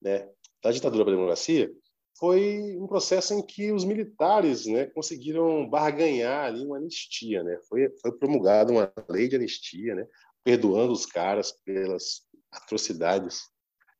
[0.00, 0.28] né,
[0.64, 1.70] da ditadura para a democracia,
[2.18, 7.42] foi um processo em que os militares né, conseguiram barganhar ali uma anistia.
[7.42, 7.58] Né?
[7.68, 10.06] Foi, foi promulgada uma lei de anistia, né,
[10.42, 13.42] perdoando os caras pelas atrocidades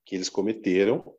[0.07, 1.15] que eles cometeram.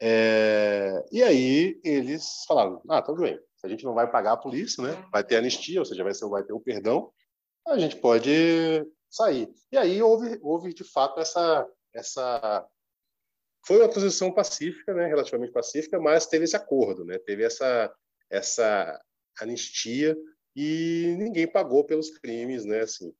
[0.00, 4.82] É, e aí eles falaram: ah, tudo bem, a gente não vai pagar por isso,
[4.82, 4.90] né?
[5.12, 7.12] Vai ter anistia, ou seja, vai, ser, vai ter o perdão,
[7.68, 9.48] a gente pode sair.
[9.70, 12.66] E aí houve, houve de fato essa, essa
[13.66, 15.06] foi uma transição pacífica, né?
[15.06, 17.18] Relativamente pacífica, mas teve esse acordo, né?
[17.18, 17.92] Teve essa
[18.30, 19.00] essa
[19.40, 20.16] anistia
[20.56, 22.80] e ninguém pagou pelos crimes, né?
[22.80, 23.12] Assim,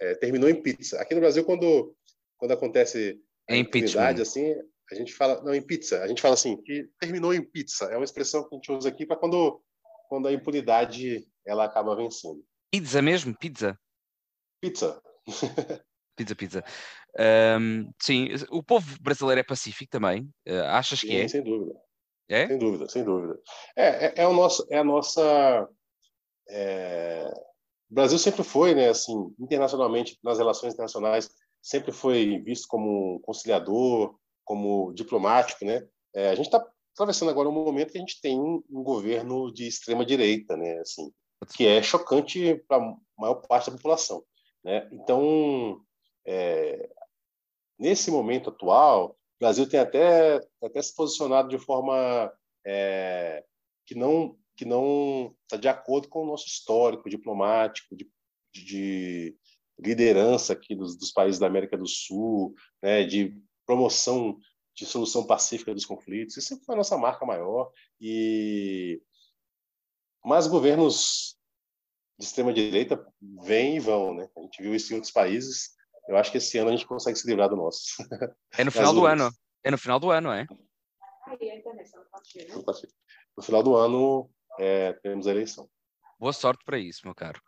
[0.00, 1.00] é, terminou em pizza.
[1.00, 1.94] Aqui no Brasil, quando,
[2.36, 4.54] quando acontece a impunidade, assim,
[4.90, 7.86] a gente fala, não, em pizza, a gente fala assim, que terminou em pizza.
[7.86, 9.62] É uma expressão que a gente usa aqui para quando,
[10.08, 12.44] quando a impunidade ela acaba vencendo.
[12.72, 13.36] Pizza mesmo?
[13.36, 13.78] Pizza?
[14.60, 15.00] Pizza.
[16.16, 16.64] pizza, pizza.
[17.18, 20.22] Um, sim, o povo brasileiro é pacífico também?
[20.48, 21.28] Uh, achas sim, que é?
[21.28, 21.78] Sem dúvida.
[22.28, 22.46] É?
[22.46, 23.40] Sem dúvida, sem dúvida.
[23.76, 25.68] É, é, é, o nosso, é a nossa.
[26.48, 27.28] É...
[27.90, 31.28] O Brasil sempre foi, né, assim, internacionalmente, nas relações internacionais,
[31.60, 35.84] sempre foi visto como conciliador, como diplomático, né?
[36.14, 39.52] É, a gente está atravessando agora um momento que a gente tem um, um governo
[39.52, 40.78] de extrema direita, né?
[40.78, 41.12] Assim,
[41.56, 44.22] que é chocante para a maior parte da população,
[44.62, 44.88] né?
[44.92, 45.80] Então,
[46.24, 46.88] é,
[47.80, 52.30] nesse momento atual, o Brasil tem até até se posicionado de forma
[52.64, 53.42] é,
[53.86, 58.06] que não que não está de acordo com o nosso histórico diplomático de,
[58.52, 59.34] de
[59.78, 64.38] liderança aqui dos, dos, países da América do Sul, né, de promoção
[64.76, 66.36] de solução pacífica dos conflitos.
[66.36, 67.72] Isso foi a nossa marca maior.
[67.98, 69.00] E
[70.22, 71.38] mas governos
[72.18, 73.02] de extrema direita
[73.42, 74.28] vêm e vão, né?
[74.36, 75.70] A gente viu isso em outros países.
[76.08, 77.82] Eu acho que esse ano a gente consegue se livrar do nosso.
[78.58, 79.30] É no final do ano.
[79.62, 80.46] É no final do ano, é?
[83.36, 85.68] No final do ano é, temos a eleição.
[86.18, 87.40] Boa sorte para isso, meu caro.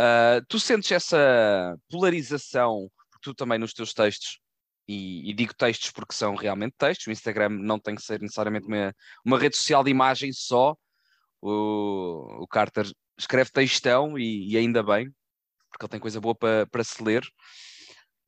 [0.00, 2.90] Uh, tu sentes essa polarização,
[3.22, 4.40] tu também nos teus textos,
[4.88, 8.66] e, e, digo textos porque são realmente textos, o Instagram não tem que ser necessariamente
[8.66, 10.74] uma, uma rede social de imagem só,
[11.40, 15.14] o, o Carter escreve textão e, e, ainda bem,
[15.70, 17.22] porque ele tem coisa boa para, para se ler.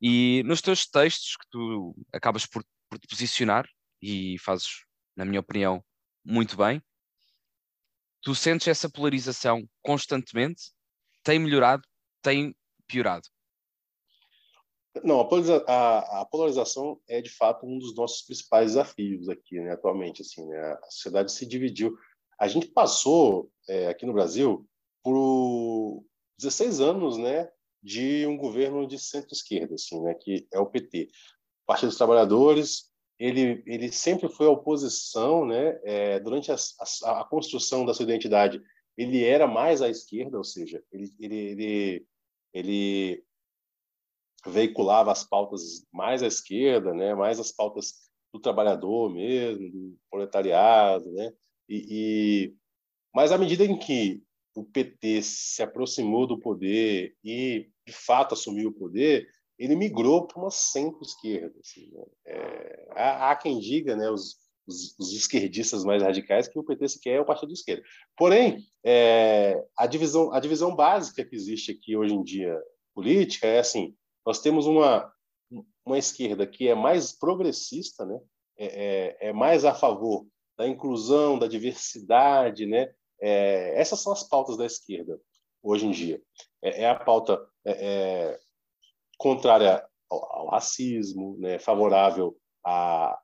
[0.05, 3.65] E nos teus textos que tu acabas por, por te posicionar
[4.01, 4.83] e fazes,
[5.15, 5.81] na minha opinião,
[6.25, 6.83] muito bem,
[8.21, 10.73] tu sentes essa polarização constantemente
[11.23, 11.83] tem melhorado,
[12.21, 12.53] tem
[12.85, 13.25] piorado?
[15.05, 19.59] Não, a, polariza a, a, polarização é de fato um dos nossos principais desafios aqui,
[19.59, 20.21] né, atualmente.
[20.21, 21.97] Assim, né, a sociedade se dividiu.
[22.37, 24.69] A gente passou é, aqui no Brasil
[25.01, 26.03] por
[26.37, 27.49] 16 anos, né,
[27.83, 31.09] de um governo de centro-esquerda, assim, né, que é o PT,
[31.65, 32.91] Partido dos Trabalhadores.
[33.19, 38.03] Ele ele sempre foi a oposição, né, é, durante a, a, a construção da sua
[38.03, 38.61] identidade
[38.97, 42.07] ele era mais à esquerda, ou seja, ele, ele, ele,
[42.53, 43.23] ele
[44.45, 51.11] veiculava as pautas mais à esquerda, né, mais as pautas do trabalhador mesmo, do proletariado,
[51.11, 51.33] né,
[51.67, 52.55] e, e
[53.13, 54.23] mas à medida em que
[54.55, 60.39] o PT se aproximou do poder e de fato assumiu o poder, ele migrou para
[60.39, 61.53] uma centro-esquerda.
[61.59, 62.03] Assim, né?
[62.25, 66.87] é, há, há, quem diga, né, os, os, os, esquerdistas mais radicais que o PT
[66.89, 67.83] sequer é o partido de esquerda.
[68.17, 72.59] Porém, é, a divisão a divisão básica que existe aqui hoje em dia
[72.95, 75.11] política é assim: nós temos uma
[75.85, 78.19] uma esquerda que é mais progressista, né?
[78.57, 80.25] É, é, é mais a favor
[80.57, 82.93] da inclusão, da diversidade, né?
[83.19, 85.19] É, essas são as pautas da esquerda
[85.63, 86.21] hoje em dia.
[86.61, 88.37] É, é a pauta é,
[89.17, 91.57] contrária ao, ao, racismo, né?
[91.57, 93.17] Favorável a,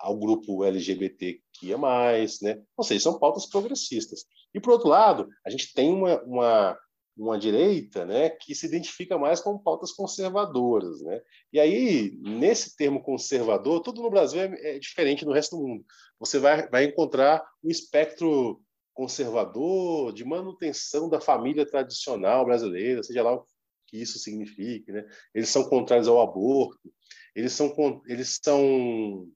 [0.00, 2.62] ao grupo LGBT que é mais, né?
[2.76, 4.24] Ou seja, são pautas progressistas.
[4.54, 6.78] E por outro lado, a gente tem uma, uma,
[7.16, 11.20] uma direita, né, que se identifica mais com pautas conservadoras, né?
[11.52, 15.84] E aí, nesse termo conservador, tudo no Brasil é, é diferente do resto do mundo.
[16.18, 18.62] Você vai, vai encontrar um espectro
[18.94, 23.46] conservador de manutenção da família tradicional brasileira, seja lá o
[23.86, 25.04] que isso signifique, né?
[25.34, 26.92] Eles são contrários ao aborto,
[27.34, 27.72] eles são
[28.06, 29.28] eles são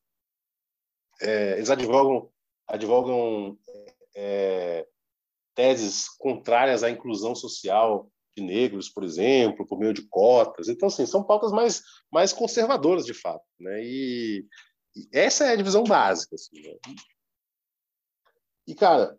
[1.21, 2.31] é, eles advogam,
[2.69, 3.59] advogam
[4.15, 4.87] é,
[5.55, 10.69] teses contrárias à inclusão social de negros, por exemplo, por meio de cotas.
[10.69, 13.45] Então, assim, são pautas mais, mais conservadoras, de fato.
[13.59, 13.81] Né?
[13.85, 14.47] E,
[14.97, 16.35] e essa é a divisão básica.
[16.35, 16.77] Assim, né?
[18.67, 19.17] E, cara,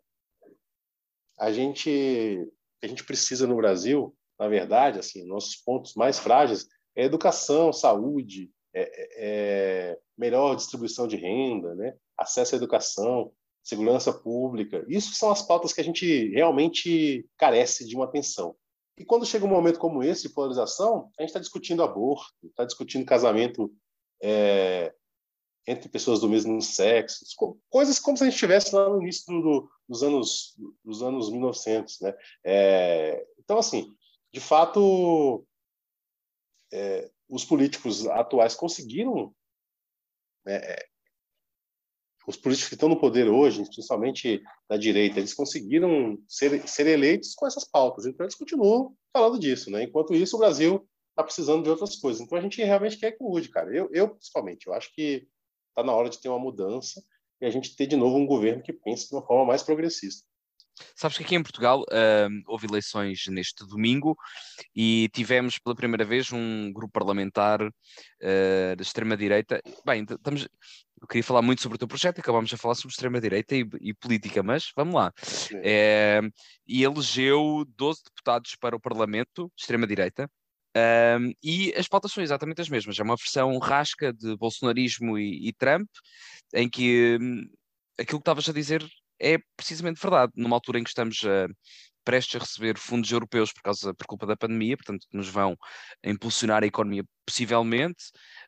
[1.37, 2.47] a gente,
[2.83, 8.49] a gente precisa no Brasil, na verdade, assim, nossos pontos mais frágeis é educação, saúde,
[8.73, 11.95] é, é, é, melhor distribuição de renda, né?
[12.17, 13.31] acesso à educação,
[13.63, 14.85] segurança pública.
[14.87, 18.55] Isso são as pautas que a gente realmente carece de uma atenção.
[18.97, 22.63] E quando chega um momento como esse de polarização, a gente está discutindo aborto, está
[22.63, 23.71] discutindo casamento
[24.21, 24.93] é,
[25.67, 27.25] entre pessoas do mesmo sexo,
[27.69, 32.01] coisas como se a gente estivesse lá no início do, dos anos dos anos 1900,
[32.01, 32.13] né?
[32.43, 33.91] É, então assim,
[34.31, 35.45] de fato,
[36.71, 39.33] é, os políticos atuais conseguiram
[40.45, 40.59] né,
[42.27, 47.35] os políticos que estão no poder hoje, principalmente da direita, eles conseguiram ser, ser eleitos
[47.35, 48.05] com essas pautas.
[48.05, 49.69] Então, eles continuam falando disso.
[49.69, 49.83] Né?
[49.83, 52.21] Enquanto isso, o Brasil está precisando de outras coisas.
[52.21, 53.73] Então, a gente realmente quer que mude, cara.
[53.75, 55.27] Eu, eu principalmente, eu acho que
[55.75, 57.03] está na hora de ter uma mudança
[57.41, 60.25] e a gente ter de novo um governo que pense de uma forma mais progressista.
[60.93, 64.17] Sabes que aqui em Portugal uh, houve eleições neste domingo
[64.75, 69.61] e tivemos pela primeira vez um grupo parlamentar uh, da extrema-direita.
[69.85, 70.47] Bem, estamos,
[71.01, 73.93] eu queria falar muito sobre o teu projeto, acabámos a falar sobre extrema-direita e, e,
[73.93, 75.13] política, mas vamos lá.
[75.63, 76.19] É,
[76.67, 80.29] e elegeu 12 deputados para o Parlamento, extrema-direita,
[80.75, 82.99] um, e as pautas são exatamente as mesmas.
[82.99, 85.87] É uma versão rasca de bolsonarismo e, e Trump,
[86.53, 87.47] em que um,
[87.97, 88.85] aquilo que estavas a dizer
[89.19, 90.33] é precisamente verdade.
[90.35, 91.47] Numa altura em que estamos uh,
[92.05, 95.57] prestes a receber fundos europeus por, causa, por culpa da pandemia, portanto, nos vão
[96.03, 98.05] impulsionar a economia possivelmente,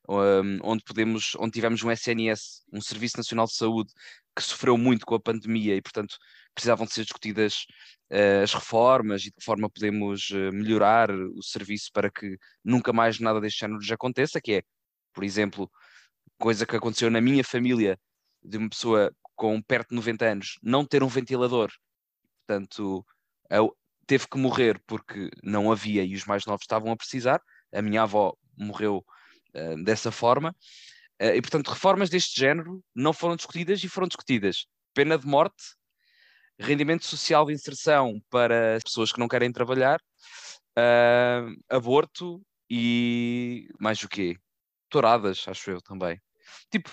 [0.07, 3.91] um, onde podemos, onde tivemos um SNS, um Serviço Nacional de Saúde,
[4.35, 6.15] que sofreu muito com a pandemia e, portanto,
[6.53, 7.65] precisavam de ser discutidas
[8.11, 12.93] uh, as reformas e de que forma podemos uh, melhorar o serviço para que nunca
[12.93, 14.63] mais nada deste género já aconteça, que é,
[15.13, 15.69] por exemplo,
[16.37, 17.99] coisa que aconteceu na minha família,
[18.43, 21.71] de uma pessoa com perto de 90 anos não ter um ventilador,
[22.45, 23.05] portanto,
[24.05, 27.41] teve que morrer porque não havia e os mais novos estavam a precisar.
[27.73, 29.05] A minha avó morreu
[29.53, 30.55] uh, dessa forma.
[31.21, 35.63] Uh, e, portanto, reformas deste género não foram discutidas e foram discutidas pena de morte,
[36.59, 39.99] rendimento social de inserção para as pessoas que não querem trabalhar,
[40.75, 44.35] uh, aborto e mais o quê?
[44.89, 46.19] Touradas, acho eu também.
[46.71, 46.91] Tipo,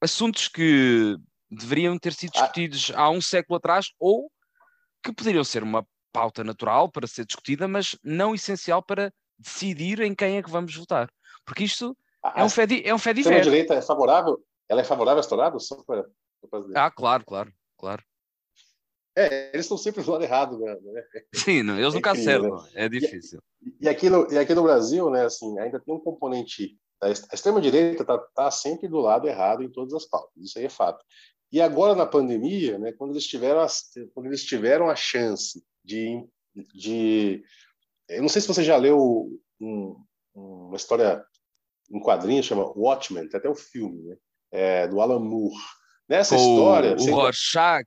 [0.00, 1.18] assuntos que
[1.50, 2.40] deveriam ter sido ah.
[2.40, 4.30] discutidos há um século atrás ou
[5.02, 10.14] que poderiam ser uma pauta natural para ser discutida, mas não essencial para decidir em
[10.14, 11.10] quem é que vamos votar.
[11.44, 14.42] Porque isto ah, é um fé, é um fé de A direita é favorável?
[14.68, 15.58] Ela é favorável a estourado?
[15.58, 16.06] Só para,
[16.74, 18.02] ah, claro, claro, claro.
[19.16, 20.74] É, eles estão sempre do lado errado, né?
[21.34, 22.70] Sim, não, eles é nunca acertam, né?
[22.74, 23.40] é difícil.
[23.60, 27.34] E, e, aqui no, e aqui no Brasil, né, assim, ainda tem um componente a
[27.34, 31.04] extrema-direita está tá sempre do lado errado em todas as pautas, isso aí é fato.
[31.52, 33.66] E agora, na pandemia, né, quando, eles tiveram a,
[34.14, 36.24] quando eles tiveram a chance de,
[36.74, 37.44] de.
[38.08, 39.28] Eu não sei se você já leu
[39.60, 40.02] um,
[40.34, 41.22] uma história,
[41.90, 44.16] um quadrinho chama Watchmen, tem até o um filme, né,
[44.50, 45.54] é, do Alan Moore.
[46.08, 46.94] Nessa o, história.
[46.94, 47.14] O sempre...
[47.14, 47.86] Rorschach.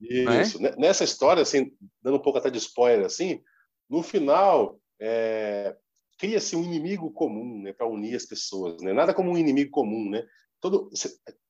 [0.00, 0.42] É?
[0.42, 0.64] Isso.
[0.64, 0.76] É?
[0.76, 3.42] Nessa história, assim, dando um pouco até de spoiler, assim,
[3.90, 5.76] no final, é,
[6.16, 8.92] cria-se um inimigo comum, né, para unir as pessoas, né?
[8.92, 10.24] Nada como um inimigo comum, né?
[10.60, 10.88] Todo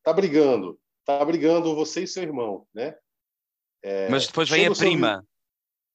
[0.02, 2.94] tá brigando, tá brigando você e seu irmão, né?
[3.82, 5.26] É, Mas depois vem a prima.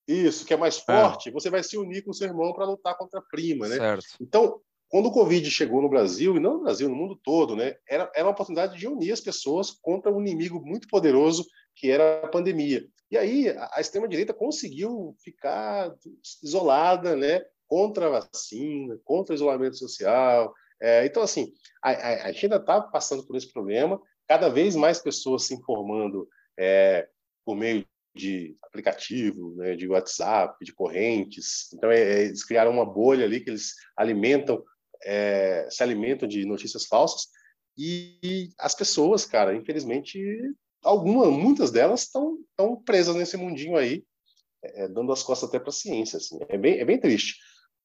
[0.08, 0.82] Isso, que é mais ah.
[0.82, 3.76] forte, você vai se unir com seu irmão para lutar contra a prima, né?
[3.76, 4.06] Certo.
[4.22, 7.76] Então, quando o Covid chegou no Brasil, e não no Brasil, no mundo todo, né?
[7.88, 12.26] Era, era uma oportunidade de unir as pessoas contra um inimigo muito poderoso que era
[12.26, 12.88] a pandemia.
[13.12, 15.94] E aí a, a extrema-direita conseguiu ficar
[16.42, 17.42] isolada, né?
[17.68, 20.54] Contra a vacina, contra o isolamento social.
[20.82, 21.52] É, então, assim,
[21.84, 25.54] a, a, a gente ainda está passando por esse problema, cada vez mais pessoas se
[25.54, 27.08] informando é,
[27.46, 27.86] por meio
[28.16, 31.72] de aplicativo, né, de WhatsApp, de correntes.
[31.74, 34.64] Então, é, é, eles criaram uma bolha ali que eles alimentam,
[35.04, 37.28] é, se alimentam de notícias falsas.
[37.78, 40.20] E as pessoas, cara, infelizmente,
[40.84, 42.38] algumas, muitas delas estão
[42.84, 44.04] presas nesse mundinho aí,
[44.64, 46.18] é, dando as costas até para a ciência.
[46.18, 46.40] Assim.
[46.50, 47.36] É, bem, é bem triste.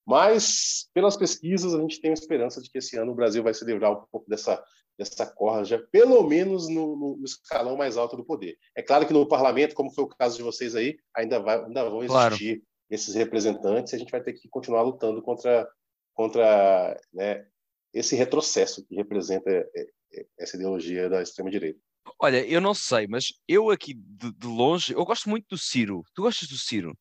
[0.07, 3.55] Mas, pelas pesquisas, a gente tem a esperança de que esse ano o Brasil vai
[3.55, 4.62] se livrar um pouco dessa,
[4.99, 8.57] dessa corja, pelo menos no, no, escalão mais alto do poder.
[8.75, 11.88] É claro que no parlamento, como foi o caso de vocês aí, ainda, vai, ainda
[11.88, 12.62] vão existir claro.
[12.91, 15.69] esses representantes e a gente vai ter que continuar lutando contra,
[16.15, 17.47] contra né,
[17.95, 19.67] esse retrocesso que representa é,
[20.15, 21.81] é, essa ideologia da extrema-direita.
[22.19, 26.03] Olha, eu não sei, mas eu aqui de, de longe, eu gosto muito do Ciro.
[26.15, 26.97] Tu gostas do Ciro?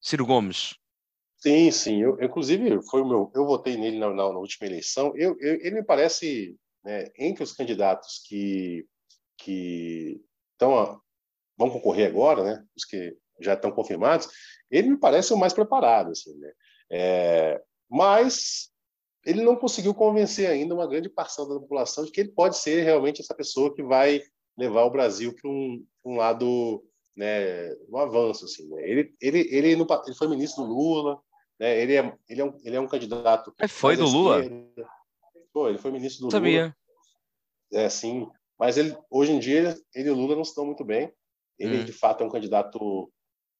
[0.00, 0.74] Ciro Gomes?
[1.38, 2.02] Sim, sim.
[2.02, 3.30] Eu, inclusive, foi o meu.
[3.34, 5.12] Eu votei nele na, na, na última eleição.
[5.16, 8.86] Eu, eu, ele me parece, né, entre os candidatos que
[9.40, 10.20] que
[11.56, 14.28] vão concorrer agora, né, os que já estão confirmados,
[14.70, 16.52] ele me parece o mais preparado, assim, né?
[16.90, 18.70] É, mas
[19.24, 22.82] ele não conseguiu convencer ainda uma grande parcela da população de que ele pode ser
[22.82, 24.22] realmente essa pessoa que vai
[24.56, 26.82] levar o Brasil para um, um lado
[27.16, 28.82] né, um avanço assim né?
[28.88, 31.20] ele ele ele, ele foi ministro do Lula
[31.58, 31.80] né?
[31.80, 33.54] Ele, é, ele, é um, ele é um candidato.
[33.68, 34.42] Foi do Lula?
[35.52, 36.62] Foi, ele foi ministro do Sabia.
[36.62, 36.76] Lula.
[37.72, 38.28] É, sim.
[38.58, 41.12] Mas ele, hoje em dia, ele e o Lula não estão muito bem.
[41.58, 41.84] Ele, hum.
[41.84, 43.12] de fato, é um candidato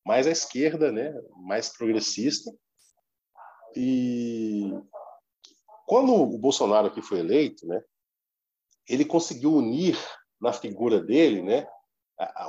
[0.04, 1.12] mais à esquerda, né?
[1.36, 2.50] mais progressista.
[3.76, 4.72] E
[5.86, 7.82] quando o Bolsonaro aqui foi eleito, né?
[8.88, 9.98] ele conseguiu unir
[10.40, 11.68] na figura dele, né,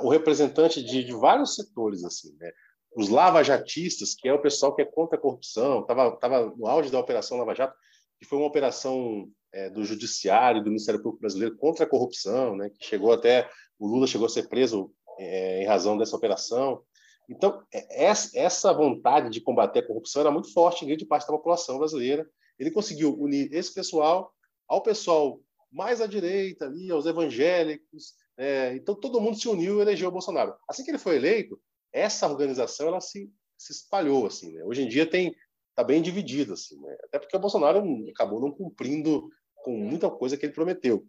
[0.02, 2.50] o representante de, de vários setores, assim, né?
[2.94, 6.90] Os lavajatistas, que é o pessoal que é contra a corrupção, estava tava no auge
[6.90, 7.74] da Operação Lava Jato,
[8.18, 12.70] que foi uma operação é, do Judiciário, do Ministério Público Brasileiro contra a corrupção, né?
[12.70, 16.82] Que chegou até o Lula chegou a ser preso é, em razão dessa operação.
[17.28, 21.32] Então, é, essa vontade de combater a corrupção era muito forte em grande parte da
[21.32, 22.28] população brasileira.
[22.58, 24.32] Ele conseguiu unir esse pessoal
[24.68, 25.40] ao pessoal
[25.72, 28.14] mais à direita, ali, aos evangélicos.
[28.36, 30.54] É, então, todo mundo se uniu e elegeu o Bolsonaro.
[30.68, 31.58] Assim que ele foi eleito,
[31.92, 34.26] essa organização ela se, se espalhou.
[34.26, 34.64] Assim, né?
[34.64, 35.34] Hoje em dia tem
[35.70, 36.52] está bem dividido.
[36.52, 36.96] Assim, né?
[37.04, 41.06] Até porque o Bolsonaro acabou não cumprindo com muita coisa que ele prometeu.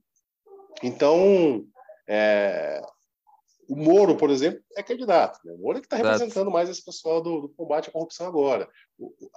[0.84, 1.65] Então,
[2.07, 2.82] é,
[3.67, 5.39] o Moro, por exemplo, é candidato.
[5.45, 5.53] Né?
[5.53, 8.69] O Moro é que está representando mais esse pessoal do, do, combate à corrupção agora.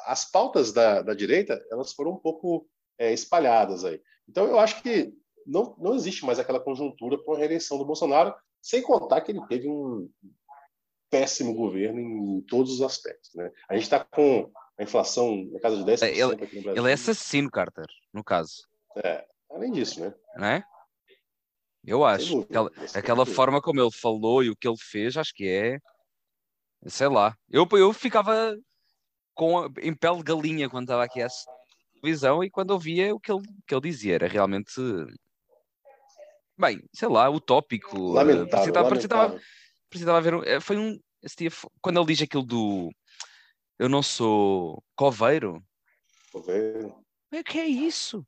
[0.07, 2.67] As pautas da, da direita elas foram um pouco
[2.99, 4.01] é, espalhadas aí.
[4.29, 5.13] Então, eu acho que
[5.47, 9.47] não, não existe mais aquela conjuntura para a reeleição do Bolsonaro, sem contar que ele
[9.47, 10.09] teve um
[11.15, 13.33] péssimo governo em todos os aspectos.
[13.37, 13.49] Né?
[13.69, 16.83] A gente está com a inflação na casa de 10% ele, aqui no Brasil.
[16.83, 18.67] Ele é assassino, Carter, no caso.
[18.97, 20.13] É, além disso, né?
[20.37, 20.65] Não é?
[21.85, 22.41] Eu acho.
[22.41, 25.79] aquela, aquela forma como ele falou e o que ele fez, acho que é.
[26.89, 27.37] Sei lá.
[27.49, 28.57] Eu, eu ficava
[29.35, 31.29] com a, em pele de galinha quando estava aqui a
[32.01, 34.17] televisão e quando ouvia o que ele, que ele dizia.
[34.17, 34.73] Era realmente.
[36.59, 37.97] Bem, sei lá, utópico.
[38.13, 38.49] Lamentável.
[38.49, 39.41] Precisava, precisava,
[39.95, 40.35] precisava ver.
[40.47, 40.99] Eh, foi um.
[41.39, 42.91] Dia, quando ele diz aquilo do.
[43.79, 45.65] Eu não sou coveiro.
[46.31, 46.95] Coveiro.
[47.33, 48.27] O que é isso?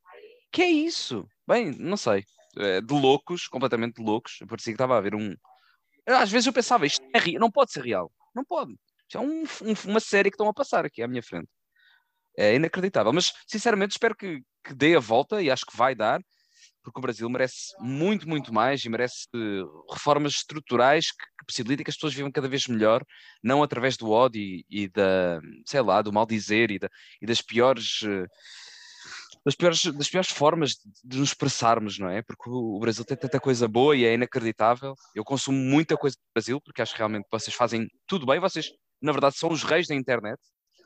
[0.56, 1.28] que é isso?
[1.46, 2.24] Bem, não sei.
[2.56, 4.38] É, de loucos, completamente de loucos.
[4.48, 5.36] Parecia que estava a ver um.
[6.06, 7.40] Às vezes eu pensava, isto é real.
[7.40, 8.10] não pode ser real.
[8.34, 8.72] Não pode.
[9.06, 11.48] Isto é um, um, uma série que estão a passar aqui à minha frente.
[12.38, 13.12] É inacreditável.
[13.12, 16.22] Mas, sinceramente, espero que, que dê a volta e acho que vai dar,
[16.86, 21.82] porque o Brasil merece muito, muito mais e merece uh, reformas estruturais que, que, possibilitem
[21.82, 23.04] que as pessoas vivam cada vez melhor,
[23.42, 26.88] não através do ódio e, e da, sei lá, do mal dizer e, da,
[27.20, 28.02] e das piores.
[28.02, 28.24] Uh,
[29.44, 32.22] das piores, das piores formas de nos expressarmos, não é?
[32.22, 34.94] Porque o Brasil tem tanta coisa boa e é inacreditável.
[35.14, 38.40] Eu consumo muita coisa do Brasil, porque acho que realmente vocês fazem tudo bem.
[38.40, 38.70] Vocês,
[39.00, 40.38] na verdade, são os reis da internet.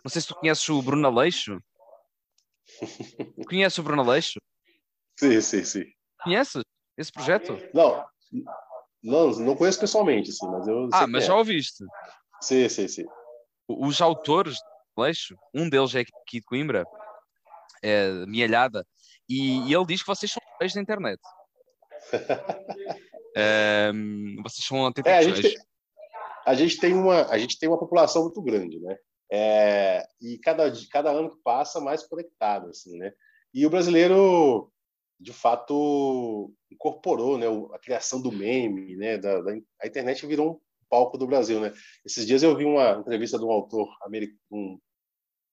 [0.05, 1.59] Não sei se tu conheces o Bruno Aleixo.
[3.49, 4.41] Conheces o Bruno Aleixo?
[5.21, 5.85] Sim, sim, sim.
[6.25, 6.63] Conheces
[6.97, 7.59] esse projeto?
[7.75, 8.03] Não,
[9.03, 10.89] não, não conheço pessoalmente, sim, mas eu.
[10.95, 11.27] Ah, mas é.
[11.27, 11.85] já ouviste?
[12.41, 13.05] Sim, sim, sim.
[13.69, 14.57] Os autores
[14.97, 16.87] do Aleixo, um deles é aqui de Coimbra,
[17.83, 18.87] é, mialhada,
[19.29, 21.21] e, e, ele diz que vocês são reis da internet.
[23.95, 25.57] um, vocês são autênticos é, a, gente tem,
[26.47, 28.97] a, gente tem uma, a gente tem uma população muito grande, né?
[29.31, 33.13] É, e cada, cada ano que passa, mais conectado, assim, né?
[33.53, 34.73] E o brasileiro,
[35.21, 39.19] de fato, incorporou né, a criação do meme, né?
[39.19, 39.53] Da, da,
[39.83, 41.75] a internet virou um palco do Brasil, né?
[42.05, 44.81] Esses dias eu vi uma entrevista de um autor americano,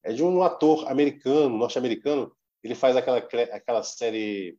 [0.04, 2.32] é de um ator americano, norte-americano.
[2.64, 4.58] Ele faz aquela, aquela série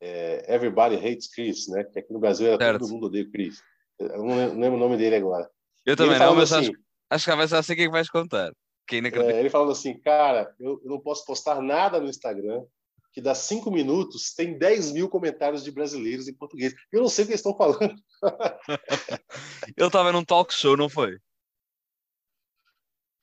[0.00, 1.84] é, Everybody Hates Chris, né?
[1.84, 2.80] Que aqui no Brasil era certo.
[2.80, 3.62] todo mundo odeia Chris.
[3.96, 5.48] Eu não lembro o nome dele agora.
[5.86, 6.78] Eu também não, mas assim, acho,
[7.10, 8.52] acho que vai ser assim que vais contar.
[8.90, 12.64] É, ele falando assim, cara, eu, eu não posso postar nada no Instagram
[13.12, 16.74] que dá cinco minutos tem 10 mil comentários de brasileiros em português.
[16.90, 17.94] Eu não sei o que eles estão falando.
[19.76, 21.18] ele estava num talk show, não foi?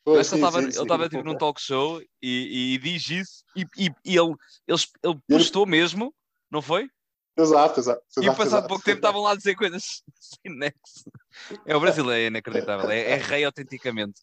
[0.03, 4.17] Foi, sim, ele estava tipo num talk show e, e diz isso e, e, e
[4.17, 4.33] ele,
[4.67, 6.13] ele, ele postou mesmo,
[6.49, 6.89] não foi?
[7.37, 8.01] Exato, exato.
[8.17, 11.09] E passado exato, pouco tempo estavam lá a dizer coisas sem nexo.
[11.65, 14.19] É o brasileiro, é inacreditável, é, é rei autenticamente.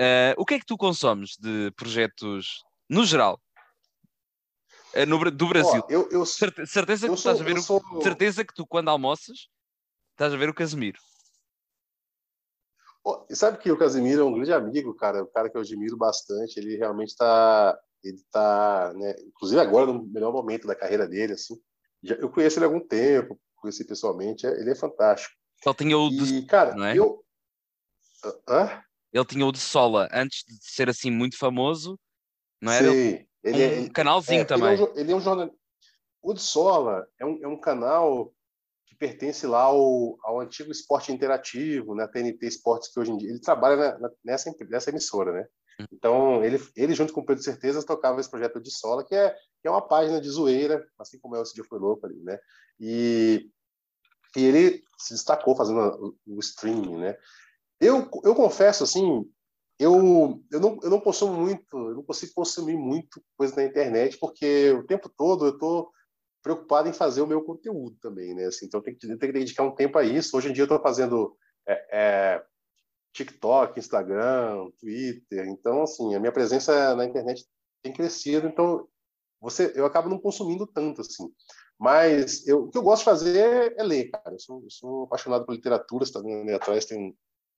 [0.00, 3.40] Uh, o que é que tu consomes de projetos no geral?
[4.94, 5.82] Uh, no, do Brasil?
[5.86, 7.82] Oh, eu, eu, certeza que tu estás a ver sou...
[7.92, 9.48] o, certeza que tu quando almoças
[10.12, 10.98] estás a ver o Casemiro.
[13.04, 15.96] Oh, sabe que o Casimiro é um grande amigo, cara, um cara que eu admiro
[15.96, 16.58] bastante.
[16.58, 21.54] Ele realmente está, ele tá, né, inclusive agora no melhor momento da carreira dele, assim.
[22.02, 24.46] Já, eu conheço ele há algum tempo, conheci pessoalmente.
[24.46, 25.34] É, ele é fantástico.
[25.62, 26.96] Só tinha o de, cara, não é?
[26.96, 27.24] eu,
[28.48, 28.82] Hã?
[29.12, 31.98] ele tinha o de Sola antes de ser assim muito famoso,
[32.60, 32.90] não era?
[32.90, 34.72] Sim, ele, um é, canalzinho é, também.
[34.72, 35.58] Ele é, um, ele é um jornalista.
[36.22, 38.32] O de Sola é um, é um canal
[38.98, 43.30] pertence lá ao, ao antigo esporte interativo, na né, TNT Esportes, que hoje em dia
[43.30, 45.46] ele trabalha na, nessa, nessa emissora, né?
[45.80, 45.84] Hum.
[45.92, 49.30] Então, ele, ele junto com o Pedro Certeza tocava esse projeto de Sola, que é,
[49.30, 52.20] que é uma página de zoeira, assim como é o Esse Dia Foi Louco ali,
[52.22, 52.38] né?
[52.80, 53.48] E,
[54.36, 57.16] e ele se destacou fazendo o, o streaming, né?
[57.80, 59.24] Eu, eu confesso, assim,
[59.78, 64.18] eu, eu, não, eu não consumo muito, eu não consigo consumir muito coisa na internet,
[64.18, 65.90] porque o tempo todo eu estou
[66.42, 68.46] preocupado em fazer o meu conteúdo também, né?
[68.46, 70.36] Assim, então, tem que, tem que dedicar um tempo a isso.
[70.36, 72.44] Hoje em dia, eu estou fazendo é, é,
[73.12, 75.46] TikTok, Instagram, Twitter.
[75.48, 77.44] Então, assim, a minha presença na internet
[77.82, 78.48] tem crescido.
[78.48, 78.88] Então,
[79.40, 81.30] você, eu acabo não consumindo tanto, assim.
[81.78, 84.34] Mas eu, o que eu gosto de fazer é ler, cara.
[84.34, 87.16] Eu sou, eu sou apaixonado por literatura, você está vendo ali atrás, tem,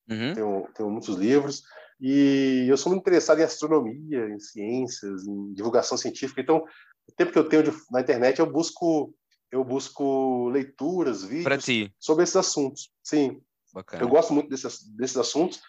[0.08, 0.34] uhum.
[0.34, 1.62] tenho, tenho muitos livros.
[2.00, 6.40] E eu sou muito interessado em astronomia, em ciências, em divulgação científica.
[6.40, 6.64] Então,
[7.08, 9.14] o tempo que eu tenho de, na internet, eu busco
[9.50, 11.64] eu busco leituras, vídeos
[11.98, 12.92] sobre esses assuntos.
[13.02, 13.42] Sim.
[13.72, 14.02] Bacana.
[14.02, 15.60] Eu gosto muito desses, desses assuntos.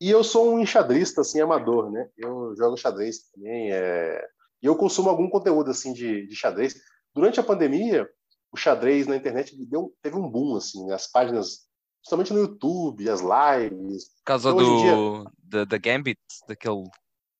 [0.00, 2.08] E eu sou um enxadrista, assim, amador, né?
[2.16, 3.72] Eu jogo xadrez também.
[3.72, 4.26] É...
[4.62, 6.76] E eu consumo algum conteúdo, assim, de, de xadrez.
[7.14, 8.08] Durante a pandemia,
[8.52, 11.65] o xadrez na internet deu, teve um boom, assim, as páginas,
[12.06, 14.04] principalmente no YouTube, as lives.
[14.04, 16.84] Por causa então, do, da, Gambit, daquele,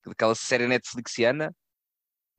[0.04, 1.54] daquela série Netflixiana.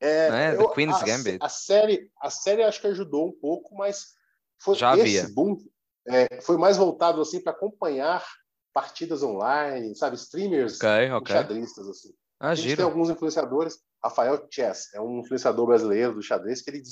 [0.00, 0.54] É, né?
[0.54, 1.38] eu, The Queen's a, Gambit.
[1.40, 4.14] A série, a série acho que ajudou um pouco, mas
[4.60, 5.34] foi Já esse havia.
[5.34, 5.56] boom
[6.06, 8.24] é, foi mais voltado assim para acompanhar
[8.72, 11.36] partidas online, sabe, streamers, okay, okay.
[11.36, 12.14] xadristas assim.
[12.40, 13.78] Ah, a gente tem alguns influenciadores.
[14.02, 16.82] Rafael Chess é um influenciador brasileiro do xadrez que ele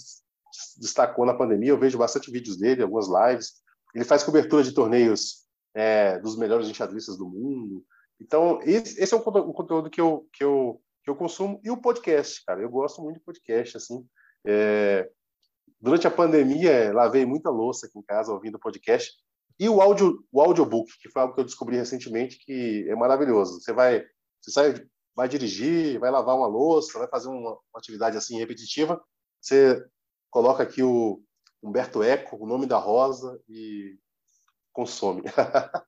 [0.76, 1.70] destacou na pandemia.
[1.70, 3.62] Eu vejo bastante vídeos dele, algumas lives.
[3.94, 7.84] Ele faz cobertura de torneios é, dos melhores enxadristas do mundo.
[8.20, 11.60] Então, esse, esse é um, conteúdo que eu, que, eu, que eu consumo.
[11.62, 12.60] E o podcast, cara.
[12.60, 14.06] Eu gosto muito de podcast, assim.
[14.46, 15.10] É,
[15.80, 19.12] durante a pandemia, lavei muita louça aqui em casa ouvindo podcast.
[19.58, 23.60] E o, áudio, o audiobook, que foi algo que eu descobri recentemente, que é maravilhoso.
[23.60, 24.04] Você vai,
[24.40, 29.02] você sai, vai dirigir, vai lavar uma louça, vai fazer uma, uma atividade assim repetitiva,
[29.40, 29.82] você
[30.30, 31.22] coloca aqui o
[31.66, 33.98] Humberto Eco, o nome da rosa e
[34.72, 35.22] consome.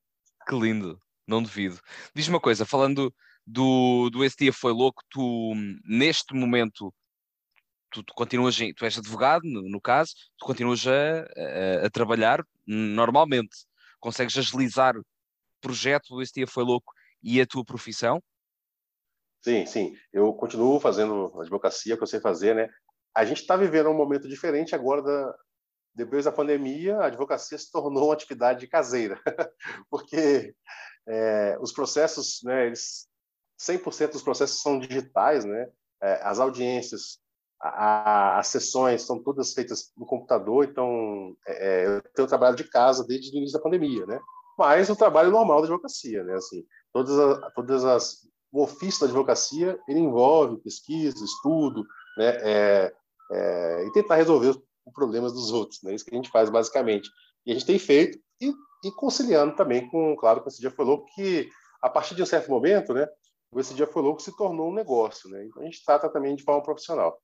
[0.48, 1.78] que lindo, não duvido.
[2.14, 3.14] Diz uma coisa, falando
[3.46, 5.52] do, do Esse Dia Foi Louco, tu
[5.84, 6.92] neste momento
[7.90, 12.44] tu, tu, continuas, tu és advogado, no, no caso, tu continuas a, a, a, trabalhar
[12.66, 13.66] normalmente,
[14.00, 15.04] consegues agilizar o
[15.60, 18.22] projeto, esse dia foi louco, e a tua profissão?
[19.40, 22.68] Sim, sim, eu continuo fazendo advocacia, que eu sei fazer, né?
[23.14, 25.34] A gente está vivendo um momento diferente agora da,
[25.98, 29.20] depois da pandemia, a advocacia se tornou uma atividade caseira,
[29.90, 30.54] porque
[31.06, 33.08] é, os processos, né, eles,
[33.60, 35.68] 100% dos processos são digitais, né?
[36.00, 37.18] É, as audiências
[37.60, 42.62] a, as sessões são todas feitas no computador, então é, é, eu tenho trabalho de
[42.62, 44.20] casa desde o início da pandemia, né?
[44.56, 46.34] Mas o trabalho normal da advocacia, né?
[46.34, 51.84] Assim, todas as, todas as o ofício da advocacia ele envolve pesquisa, estudo,
[52.16, 52.36] né?
[52.42, 52.94] É,
[53.30, 54.56] é, e tentar resolver
[54.92, 55.94] problemas dos outros, né?
[55.94, 57.08] Isso que a gente faz basicamente.
[57.46, 58.52] E a gente tem feito e,
[58.84, 61.48] e conciliando também com, claro, com esse dia foi louco que
[61.82, 63.06] a partir de um certo momento, né?
[63.56, 65.44] Esse dia foi louco se tornou um negócio, né?
[65.44, 67.18] Então a gente trata também de forma profissional.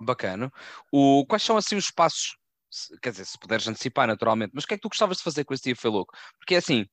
[0.00, 0.52] Bacana.
[0.92, 2.36] O, quais são assim os passos?
[3.02, 5.44] Quer dizer, se puderes antecipar naturalmente, mas o que é que tu gostavas de fazer
[5.44, 6.12] com esse dia foi louco?
[6.38, 6.86] Porque assim,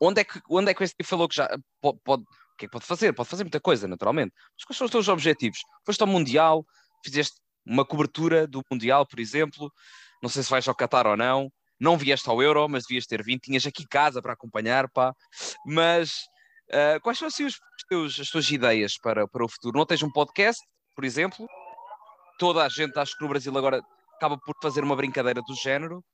[0.00, 1.48] onde é que, onde é que esse dia foi louco já
[1.80, 3.12] pode, pode, o que é que pode fazer?
[3.12, 4.32] Pode fazer muita coisa, naturalmente.
[4.56, 5.58] Mas quais são os teus objetivos?
[5.84, 6.64] Foste ao Mundial,
[7.04, 7.34] fizeste
[7.64, 9.72] uma cobertura do Mundial, por exemplo,
[10.22, 13.22] não sei se vais ao Qatar ou não, não vieste ao Euro, mas devias ter
[13.22, 15.14] vindo, tinhas aqui casa para acompanhar, pá.
[15.66, 16.10] Mas
[16.70, 17.58] uh, quais são assim os
[17.92, 19.76] as tuas ideias para, para o futuro?
[19.76, 20.62] Não tens um podcast,
[20.94, 21.46] por exemplo?
[22.42, 23.80] toda a gente, acho que no Brasil agora
[24.16, 26.04] acaba por fazer uma brincadeira do género.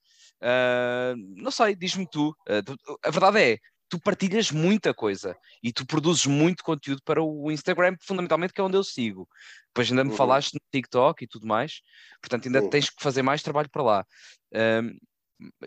[0.43, 2.37] Uh, não sei, diz-me tu.
[2.47, 2.99] Uh.
[3.03, 3.59] A verdade é,
[3.89, 8.65] tu partilhas muita coisa e tu produzes muito conteúdo para o Instagram, fundamentalmente, que é
[8.65, 9.29] onde eu sigo.
[9.69, 10.17] Depois ainda me uhum.
[10.17, 11.81] falaste no TikTok e tudo mais,
[12.21, 12.71] portanto, ainda uhum.
[12.71, 14.07] tens que fazer mais trabalho para lá.
[14.53, 14.99] Uh,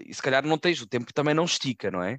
[0.05, 2.17] e se calhar não tens, o tempo também não estica, não é?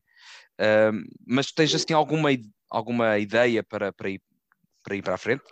[1.26, 2.28] mas tens assim alguma,
[2.70, 4.22] alguma ideia para, para, ir,
[4.82, 5.44] para ir para a frente?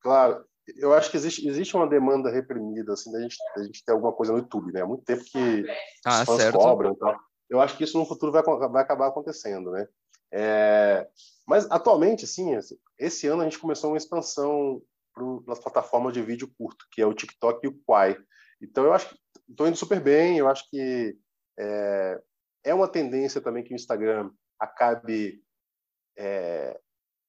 [0.00, 0.44] Claro,
[0.76, 4.12] eu acho que existe, existe uma demanda reprimida, assim, da gente, da gente ter alguma
[4.12, 4.80] coisa no YouTube, né?
[4.80, 5.64] Há muito tempo que
[6.06, 6.58] ah, os fãs certo.
[6.58, 7.20] cobram e tal.
[7.48, 9.86] Eu acho que isso no futuro vai, vai acabar acontecendo, né?
[10.32, 11.08] É,
[11.46, 12.58] mas atualmente, assim,
[12.98, 14.82] esse ano a gente começou uma expansão
[15.14, 18.16] para as plataformas de vídeo curto, que é o TikTok e o Quai.
[18.60, 19.16] Então eu acho que
[19.48, 20.38] estou indo super bem.
[20.38, 21.16] Eu acho que
[21.58, 22.20] é,
[22.64, 25.40] é uma tendência também que o Instagram acabe
[26.16, 26.80] é,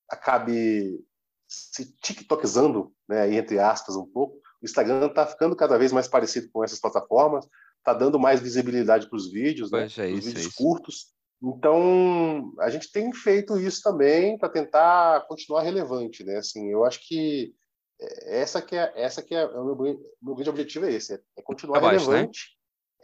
[0.09, 1.03] acabe
[1.47, 4.38] se tiktokizando, né, entre aspas, um pouco.
[4.61, 7.47] O Instagram está ficando cada vez mais parecido com essas plataformas,
[7.86, 11.13] está dando mais visibilidade para os vídeos, né, é isso, vídeos é curtos.
[11.43, 16.38] Então, a gente tem feito isso também para tentar continuar relevante, né?
[16.38, 17.53] Assim, eu acho que
[18.01, 21.13] é, essa que é essa que é, é o meu, meu grande objetivo é esse,
[21.13, 22.15] é, é continuar Abaixo, né?
[22.15, 22.39] relevante.
[22.49, 22.55] Né?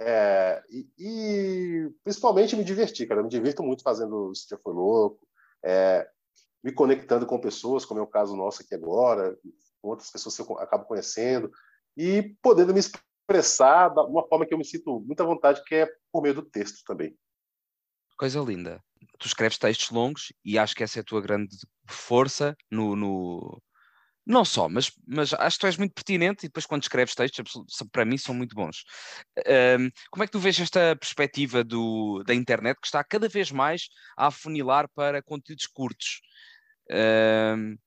[0.04, 3.20] É, e, e, principalmente me divertir, cara.
[3.20, 5.20] Eu me divirto muito fazendo Isso Já Foi Louco.
[5.64, 6.08] É,
[6.64, 9.38] me conectando com pessoas, como é o caso nosso aqui agora,
[9.80, 11.52] com outras pessoas que eu acabo conhecendo,
[11.96, 12.80] e podendo me
[13.32, 16.42] expressar de uma forma que eu me sinto muita vontade, que é por meio do
[16.44, 17.16] texto também.
[18.18, 18.84] Coisa linda.
[19.18, 21.56] Tu escreves textos longos e acho que essa é a tua grande
[21.88, 23.62] força no, no...
[24.26, 27.54] Não só, mas, mas acho que tu és muito pertinente e depois quando escreves textos,
[27.92, 28.84] para mim, são muito bons.
[29.40, 33.52] Um, como é que tu vês esta perspectiva do, da internet que está cada vez
[33.52, 36.22] mais a afunilar para conteúdos curtos?
[36.92, 37.78] Um,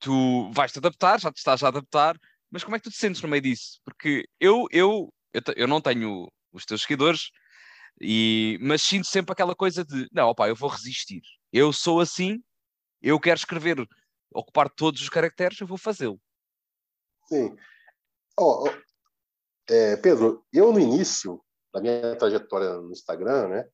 [0.00, 2.18] tu vais-te adaptar, já te estás a adaptar,
[2.52, 3.80] mas como é que tu te sentes no meio disso?
[3.82, 7.30] Porque eu, eu, eu, eu não tenho os teus seguidores,
[7.98, 11.22] e, mas sinto sempre aquela coisa de não, opa, eu vou resistir.
[11.50, 12.42] Eu sou assim,
[13.00, 13.88] eu quero escrever,
[14.34, 16.20] ocupar todos os caracteres, eu vou fazê-lo.
[17.26, 17.56] Sim.
[18.38, 21.42] Oh, oh, é, Pedro, eu no início
[21.72, 23.68] da minha trajetória no Instagram, né,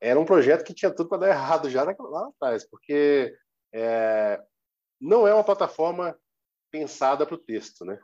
[0.00, 3.32] era um projeto que tinha tudo para dar errado já lá atrás, porque
[3.72, 4.42] é,
[5.00, 6.18] não é uma plataforma
[6.70, 7.98] pensada para o texto, né?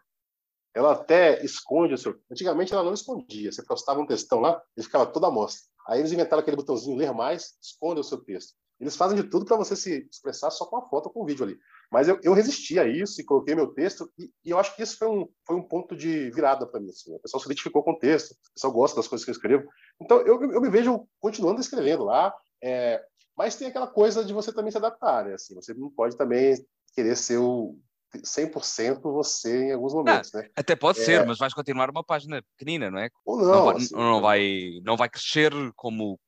[0.75, 2.19] Ela até esconde o seu.
[2.31, 3.53] Antigamente ela não escondia.
[3.53, 5.63] Você postava um textão lá, ele ficava toda a mostra.
[5.89, 8.55] Aí eles inventaram aquele botãozinho ler mais, esconde o seu texto.
[8.81, 11.25] Eles fazem de tudo para você se expressar só com a foto ou com o
[11.25, 11.57] vídeo ali.
[11.91, 14.83] Mas eu, eu resisti a isso e coloquei meu texto, e, e, eu acho que
[14.83, 16.89] isso foi um, foi um ponto de virada para mim.
[16.89, 17.15] Assim.
[17.15, 19.69] O pessoal se identificou com o texto, o pessoal gosta das coisas que eu escrevo.
[20.01, 23.05] Então eu, eu me vejo continuando escrevendo lá, é,
[23.37, 25.35] mas tem aquela coisa de você também se adaptar, né?
[25.35, 26.57] Assim, você não pode também
[26.95, 27.79] querer ser o
[28.19, 30.49] 100% você em alguns momentos, né?
[30.57, 31.05] Até pode é...
[31.05, 33.09] ser, mas vais continuar uma página pequenina, não é?
[33.25, 33.47] Ou não.
[33.47, 36.19] Não vai, assim, não vai, não vai crescer como,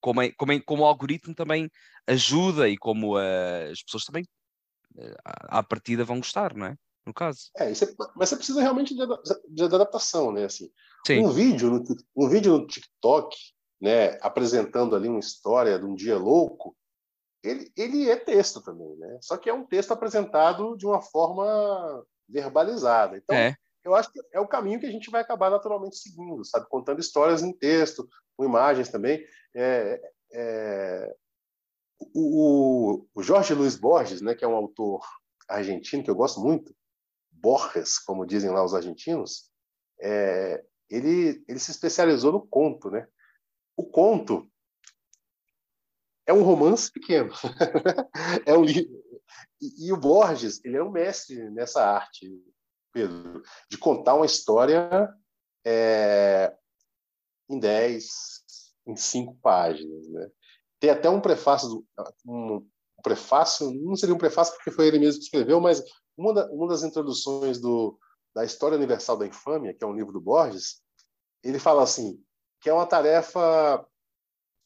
[0.00, 1.70] como, é, como, é, como o algoritmo também
[2.06, 4.24] ajuda e como uh, as pessoas também
[4.96, 5.16] uh,
[5.48, 6.76] à partida vão gostar, não é?
[7.04, 7.50] No caso.
[7.56, 9.06] É, você, mas você precisa realmente de,
[9.48, 10.44] de, adaptação, né?
[10.44, 10.70] Assim,
[11.06, 11.24] Sim.
[11.24, 11.84] Um vídeo, no,
[12.16, 13.34] um vídeo no TikTok,
[13.80, 16.76] né, apresentando ali uma história de um dia louco,
[17.42, 19.18] ele, ele é texto também, né?
[19.20, 23.16] Só que é um texto apresentado de uma forma verbalizada.
[23.16, 23.56] Então, é.
[23.84, 26.68] eu acho que é o caminho que a gente vai acabar naturalmente seguindo, sabe?
[26.68, 29.24] Contando histórias em texto, com imagens também.
[29.54, 30.00] É,
[30.32, 31.14] é...
[32.14, 35.00] O, o, Jorge Luiz Borges, né, que é um autor
[35.48, 36.74] argentino que eu gosto muito,
[37.30, 39.50] Borges, como dizem lá os argentinos,
[40.00, 43.06] é, ele, ele se especializou no conto, né?
[43.76, 44.48] O conto
[46.28, 47.32] é um romance pequeno.
[48.44, 49.02] é um livro.
[49.60, 52.30] E, e, o Borges, ele é um mestre nessa arte,
[52.92, 55.08] Pedro, de contar uma história
[55.66, 56.54] é,
[57.48, 58.42] em dez,
[58.86, 60.06] em cinco páginas.
[60.08, 60.30] Né?
[60.78, 61.84] Tem até um prefácio,
[62.26, 62.64] um,
[63.02, 65.82] prefácio, não seria um prefácio porque foi ele mesmo que escreveu, mas
[66.16, 67.98] uma, da, uma das introduções do,
[68.34, 70.82] da História Universal da Infâmia, que é um livro do Borges,
[71.42, 72.22] ele fala assim,
[72.60, 73.84] que é uma tarefa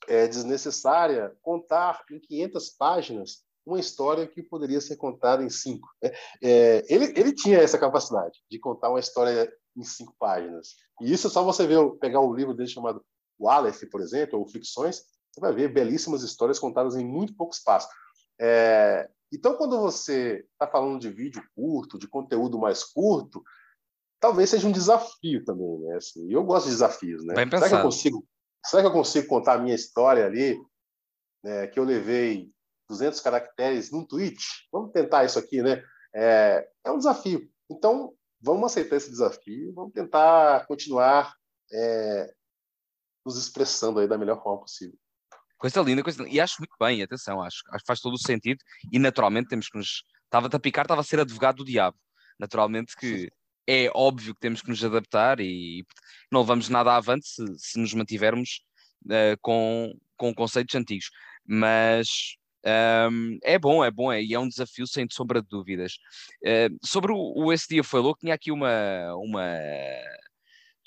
[0.08, 5.88] é desnecessária contar em 500 páginas uma história que poderia ser contada em cinco.
[6.02, 6.10] Né?
[6.42, 10.74] É, ele, ele tinha essa capacidade de contar uma história em cinco páginas.
[11.00, 13.04] E isso é só você ver, pegar um livro dele chamado
[13.38, 17.54] O Aleph, por exemplo, ou Ficções, você vai ver belíssimas histórias contadas em muito pouco
[17.54, 17.88] espaço.
[18.40, 23.42] É, então, quando você está falando de vídeo curto, de conteúdo mais curto,
[24.20, 25.96] talvez seja um desafio também, né?
[25.96, 27.34] Assim, eu gosto de desafios, né?
[27.34, 28.26] Será que eu consigo
[28.64, 30.58] Será que eu consigo contar a minha história ali,
[31.42, 32.50] né, que eu levei
[32.88, 34.38] 200 caracteres num tweet?
[34.72, 35.82] Vamos tentar isso aqui, né?
[36.14, 37.50] É, é um desafio.
[37.70, 41.34] Então, vamos aceitar esse desafio, vamos tentar continuar
[41.72, 42.32] é,
[43.24, 44.98] nos expressando aí da melhor forma possível.
[45.56, 46.34] Coisa linda, coisa linda.
[46.34, 48.58] E acho muito bem, atenção, acho, acho que faz todo o sentido
[48.92, 50.02] e naturalmente temos que nos.
[50.24, 51.96] Estava a picar, estava a ser advogado do diabo.
[52.38, 53.30] Naturalmente que
[53.66, 55.84] é óbvio que temos que nos adaptar e
[56.30, 58.62] não levamos nada avante se, se nos mantivermos
[59.06, 61.10] uh, com, com conceitos antigos.
[61.46, 65.94] Mas um, é bom, é bom, é, e é um desafio sem sombra de dúvidas.
[66.44, 69.42] Uh, sobre o, o Esse Dia Foi Louco, tinha aqui uma, uma.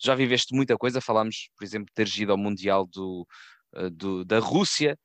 [0.01, 3.27] Já viveste muita coisa, falámos, por exemplo, de teres ido ao Mundial do,
[3.75, 4.97] uh, do da Rússia.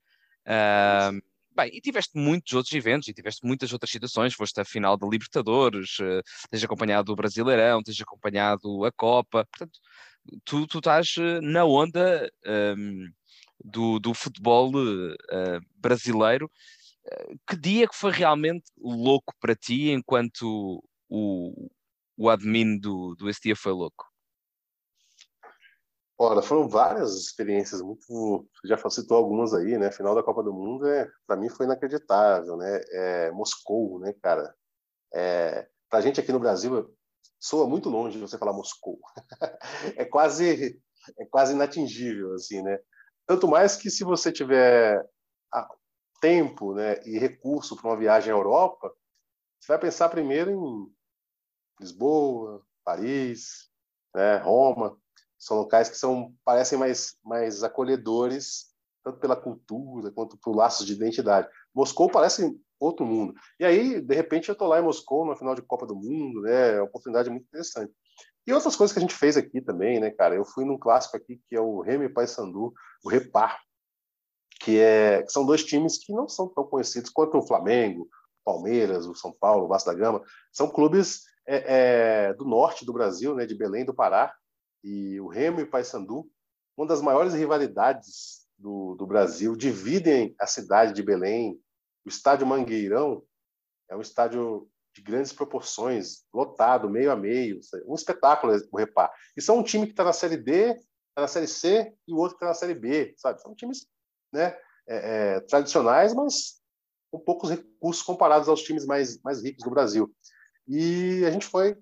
[0.46, 1.20] Uh,
[1.60, 4.32] Bem, e tiveste muitos outros eventos e tiveste muitas outras situações.
[4.32, 9.44] Foste à final da Libertadores, uh, tens acompanhado o Brasileirão, tens acompanhado a Copa.
[9.44, 9.78] Portanto,
[10.42, 13.12] tu, tu estás eh, na onda um, ehm,
[13.62, 16.50] do, do futebol uh, brasileiro.
[17.46, 21.70] que dia que foi realmente louco para ti enquanto o,
[22.16, 24.09] o admin do, do Esse Dia foi louco?
[26.22, 28.04] Ora, foram várias experiências muito.
[28.06, 29.90] Você já citou algumas aí, né?
[29.90, 32.78] Final da Copa do Mundo, é, para mim, foi inacreditável, né?
[32.92, 34.54] É, Moscou, né, cara?
[35.14, 36.94] É, para gente aqui no Brasil,
[37.38, 39.00] soa muito longe você falar Moscou.
[39.96, 40.78] é quase
[41.18, 42.78] é quase inatingível, assim, né?
[43.26, 45.02] Tanto mais que se você tiver
[46.20, 48.94] tempo, né, e recurso para uma viagem à Europa,
[49.58, 50.94] você vai pensar primeiro em
[51.80, 53.70] Lisboa, Paris,
[54.14, 54.36] né?
[54.36, 55.00] Roma,
[55.40, 58.70] são locais que são parecem mais mais acolhedores
[59.02, 61.48] tanto pela cultura quanto por laços de identidade.
[61.74, 63.34] Moscou parece outro mundo.
[63.58, 66.42] E aí, de repente, eu estou lá em Moscou, na final de Copa do Mundo,
[66.42, 66.76] né?
[66.76, 67.92] É uma oportunidade muito interessante.
[68.46, 70.34] E outras coisas que a gente fez aqui também, né, cara?
[70.34, 72.72] Eu fui num clássico aqui que é o Remy Paysandu,
[73.04, 73.58] o Repar,
[74.60, 78.08] que, é, que são dois times que não são tão conhecidos quanto o Flamengo,
[78.44, 80.22] Palmeiras, o São Paulo, o Vasco da Gama.
[80.52, 84.34] São clubes é, é, do norte do Brasil, né, de Belém do Pará.
[84.82, 86.30] E o Remy e o Paysandu,
[86.76, 91.60] uma das maiores rivalidades do, do Brasil, dividem a cidade de Belém.
[92.04, 93.22] O estádio Mangueirão
[93.88, 99.12] é um estádio de grandes proporções, lotado, meio a meio, um espetáculo o Repar.
[99.36, 102.16] E são um time que está na Série D, está na Série C e o
[102.16, 103.40] outro está na Série B, sabe?
[103.40, 103.86] São times
[104.32, 104.56] né,
[104.88, 106.60] é, é, tradicionais, mas
[107.10, 110.12] com poucos recursos comparados aos times mais, mais ricos do Brasil.
[110.66, 111.76] E a gente foi,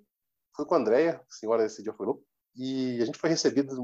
[0.55, 2.25] foi com a Andrea, a senhora esse dia foi louco,
[2.59, 3.81] e a gente foi recebido de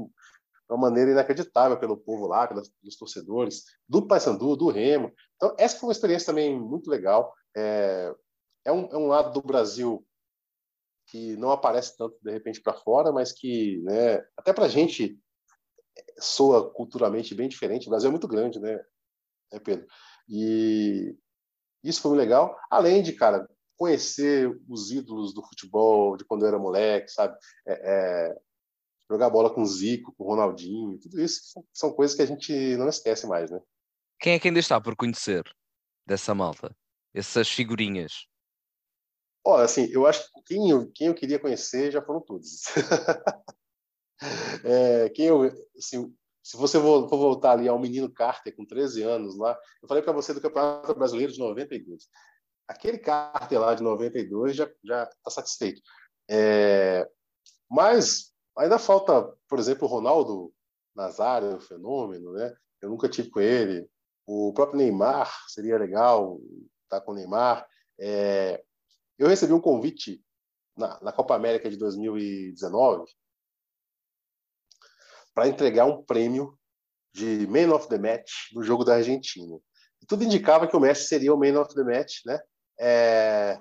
[0.69, 5.13] uma maneira inacreditável pelo povo lá, pelos, pelos torcedores, do Paysandu, do Remo.
[5.35, 7.33] Então, essa foi uma experiência também muito legal.
[7.55, 8.13] É,
[8.65, 10.05] é um, é um lado do Brasil
[11.07, 15.19] que não aparece tanto de repente para fora, mas que, né, até para a gente
[16.19, 17.87] soa culturalmente bem diferente.
[17.87, 18.83] O Brasil é muito grande, né,
[19.53, 19.85] né, Pedro?
[20.27, 21.15] E
[21.83, 22.57] isso foi legal.
[22.69, 23.47] Além de, cara,
[23.77, 27.37] conhecer os ídolos do futebol de quando eu era moleque, sabe?
[27.67, 28.37] É, é,
[29.09, 32.25] jogar bola com o Zico, com o Ronaldinho, tudo isso são, são coisas que a
[32.25, 33.59] gente não esquece mais, né?
[34.19, 35.43] Quem é que ainda está por conhecer
[36.05, 36.75] dessa malta?
[37.13, 38.27] Essas figurinhas?
[39.43, 42.63] Olha, assim, eu acho que quem eu, quem eu queria conhecer já foram todos.
[44.65, 45.43] é, quem eu,
[45.77, 50.03] assim, se você for voltar ali ao menino Carter com 13 anos lá, eu falei
[50.03, 52.07] para você do Campeonato Brasileiro de 92.
[52.67, 55.81] Aquele Carter lá de 92 já já está satisfeito.
[56.29, 57.07] É,
[57.69, 60.53] mas ainda falta, por exemplo, o Ronaldo
[60.95, 62.55] Nazário, o fenômeno, né?
[62.81, 63.89] Eu nunca tive com ele.
[64.25, 66.39] O próprio Neymar seria legal
[66.83, 67.67] estar tá com o Neymar.
[67.99, 68.63] É,
[69.17, 70.23] eu recebi um convite
[70.77, 73.11] na, na Copa América de 2019
[75.33, 76.57] para entregar um prêmio
[77.13, 79.57] de Man of the Match no jogo da Argentina.
[80.01, 82.39] E tudo indicava que o Messi seria o Man of the Match, né?
[82.79, 83.59] É...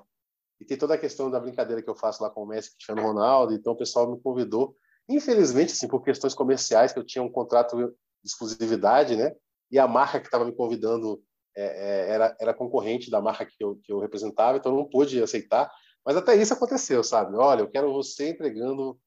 [0.61, 3.03] E tem toda a questão da brincadeira que eu faço lá com o Messi, Cristiano
[3.03, 4.77] Ronaldo, então o pessoal me convidou.
[5.09, 7.93] Infelizmente, assim, por questões comerciais, que eu tinha um contrato de
[8.25, 9.35] exclusividade, né?
[9.71, 11.23] E a marca que estava me convidando
[11.57, 14.89] é, é, era, era concorrente da marca que eu, que eu representava, então eu não
[14.89, 15.71] pude aceitar.
[16.05, 17.37] Mas até isso aconteceu, sabe?
[17.37, 18.99] Olha, eu quero você entregando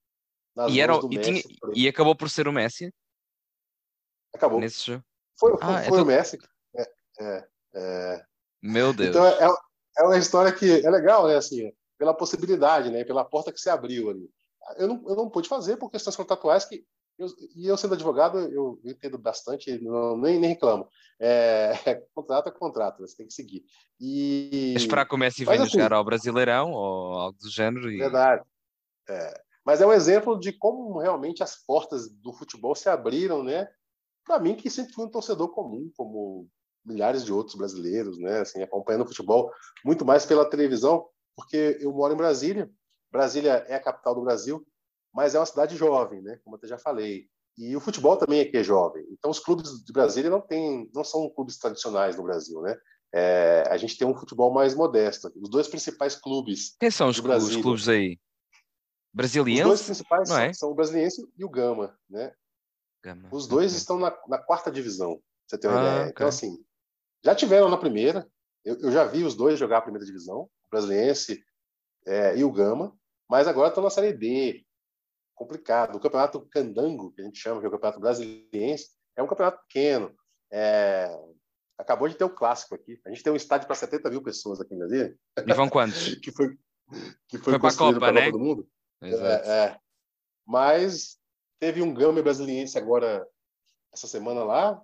[0.56, 2.93] nas e, era, do e, Messi, tinha, e acabou por ser o Messi?
[4.34, 4.60] Acabou.
[4.60, 5.04] Nesse jogo?
[5.39, 6.38] Foi, foi, ah, foi é o Messi.
[6.76, 6.82] É,
[7.20, 8.26] é, é,
[8.62, 9.10] Meu Deus.
[9.10, 9.56] Então é,
[10.00, 11.36] é uma história que é legal, né?
[11.36, 13.04] Assim, pela possibilidade, né?
[13.04, 14.30] Pela porta que se abriu ali.
[14.78, 16.86] Eu não, eu não pude fazer por questões contratuais que
[17.18, 20.88] eu, e eu sendo advogado, eu entendo bastante, não, nem, nem reclamo.
[21.20, 23.65] É, é, contrato é contrato, você tem que seguir.
[23.99, 24.76] E...
[24.76, 27.91] Esperar o Messi venha assim, jogar ao Brasileirão ou algo do género.
[27.91, 27.97] E...
[27.97, 28.43] Verdade.
[29.09, 29.41] É.
[29.65, 33.68] Mas é um exemplo de como realmente as portas do futebol se abriram, né?
[34.24, 36.47] Para mim, que sempre fui um torcedor comum, como
[36.86, 38.39] milhares de outros brasileiros, né?
[38.39, 39.51] Assim, acompanhando o futebol
[39.84, 41.05] muito mais pela televisão,
[41.36, 42.70] porque eu moro em Brasília.
[43.12, 44.66] Brasília é a capital do Brasil,
[45.14, 46.39] mas é uma cidade jovem, né?
[46.43, 47.28] Como eu já falei.
[47.58, 49.03] E o futebol também aqui é jovem.
[49.12, 52.78] Então, os clubes de Brasília não tem, não são clubes tradicionais no Brasil, né?
[53.14, 55.32] É, a gente tem um futebol mais modesto.
[55.36, 56.76] Os dois principais clubes.
[56.80, 58.20] Quem são os, os clubes aí?
[59.14, 59.62] Brasiliense?
[59.62, 60.53] Os dois principais são, é?
[60.53, 62.32] são, o Brasiliense e o Gama, né?
[63.03, 63.30] Gama.
[63.32, 63.78] Os dois okay.
[63.78, 66.01] estão na, na, quarta divisão, você tem uma ah, ideia.
[66.01, 66.12] Okay.
[66.12, 66.64] Então, assim,
[67.24, 68.30] já tiveram na primeira.
[68.64, 71.43] Eu, eu, já vi os dois jogar a primeira divisão, o Brasiliense
[72.05, 72.97] é, e o Gama,
[73.30, 74.66] mas agora estão na Série D,
[75.36, 75.96] complicado.
[75.96, 79.62] O campeonato candango, que a gente chama, que é o campeonato brasiliense, é um campeonato
[79.68, 80.14] pequeno.
[80.52, 81.08] É...
[81.78, 83.00] Acabou de ter o um clássico aqui.
[83.06, 85.16] A gente tem um estádio para 70 mil pessoas aqui em Brasília.
[85.46, 86.16] E vão quantos?
[86.22, 86.58] que foi,
[87.28, 88.32] que foi, foi para a Copa, né?
[88.32, 88.68] Todo mundo.
[89.02, 89.50] Exato.
[89.50, 89.80] É, é.
[90.46, 91.20] Mas
[91.60, 93.28] teve um Gama brasiliense agora,
[93.94, 94.82] essa semana lá,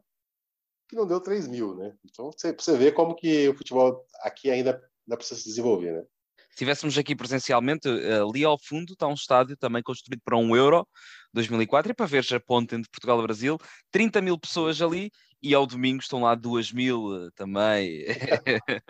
[0.88, 1.96] que não deu 3 mil, né?
[2.06, 6.06] Então, você, você vê como que o futebol aqui ainda, ainda precisa se desenvolver, né?
[6.54, 10.56] Se estivéssemos aqui presencialmente, eh, ali ao fundo está um estádio também construído para um
[10.56, 10.88] euro
[11.34, 13.58] 2004 e para ver a ponte entre Portugal e Brasil,
[13.90, 15.10] 30 mil pessoas ali
[15.42, 18.06] e ao domingo estão lá 2 mil eh, também.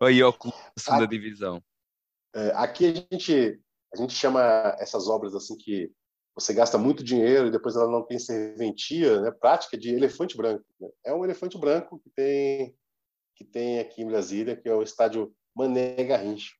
[0.00, 1.60] Aí ao clube da segunda aqui, divisão.
[2.32, 3.60] É, aqui a gente,
[3.92, 4.40] a gente chama
[4.78, 5.90] essas obras assim que
[6.32, 9.32] você gasta muito dinheiro e depois ela não tem serventia, né?
[9.32, 10.64] Prática de elefante branco.
[10.80, 10.88] Né?
[11.06, 12.74] É um elefante branco que tem
[13.34, 16.52] que tem aqui em Brasília, que é o estádio Mané Garrincha.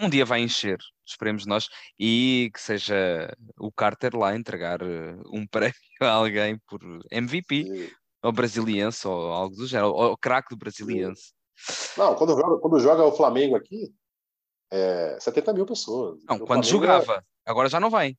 [0.00, 1.68] Um dia vai encher, esperemos nós,
[1.98, 7.94] e que seja o Carter lá entregar eh, um prémio a alguém por MVP, Sim.
[8.22, 11.32] ou brasiliense, ou algo do género, ou craque do brasiliense.
[11.96, 13.92] Não, quando joga, quando joga o Flamengo aqui,
[14.70, 16.18] é 70 mil pessoas.
[16.24, 17.50] Não, quando Flamengo é jogava, é...
[17.50, 18.16] agora já não vai.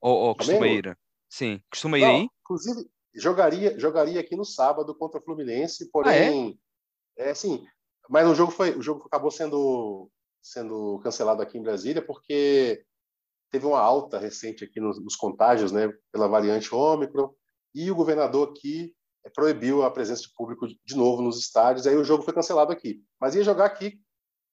[0.00, 0.98] Ou, ou costuma ir?
[1.28, 2.28] Sim, costuma ir não, aí?
[2.42, 6.58] Inclusive, jogaria, jogaria aqui no sábado contra o Fluminense, porém,
[7.18, 7.28] ah, é?
[7.28, 7.64] é assim,
[8.12, 10.10] mas o jogo foi, o jogo acabou sendo
[10.42, 12.84] sendo cancelado aqui em Brasília porque
[13.50, 17.34] teve uma alta recente aqui nos, nos contágios, né, pela variante Ômicron,
[17.74, 18.94] e o governador aqui
[19.24, 22.70] é, proibiu a presença de público de novo nos estádios, aí o jogo foi cancelado
[22.70, 23.02] aqui.
[23.18, 23.98] Mas ia jogar aqui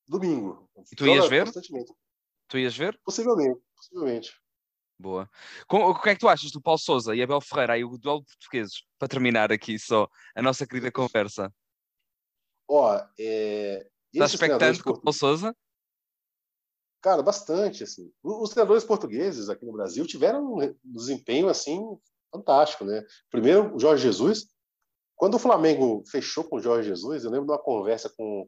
[0.08, 0.70] domingo.
[0.92, 1.52] E tu ias ver?
[2.48, 2.98] Tu ias ver?
[3.04, 4.32] Possivelmente, possivelmente.
[4.98, 5.30] Boa.
[5.70, 8.24] o que é que tu achas do Paulo Souza e Abel Ferreira e o duelo
[8.24, 8.84] portugueses?
[8.98, 11.54] Para terminar aqui só a nossa querida conversa.
[12.70, 13.90] Ó, é...
[14.14, 15.56] Estás expectante com o Souza?
[17.02, 18.12] Cara, bastante, assim.
[18.22, 21.82] Os treinadores portugueses aqui no Brasil tiveram um desempenho, assim,
[22.32, 23.04] fantástico, né?
[23.32, 24.48] Primeiro, o Jorge Jesus.
[25.16, 28.48] Quando o Flamengo fechou com o Jorge Jesus, eu lembro de uma conversa com,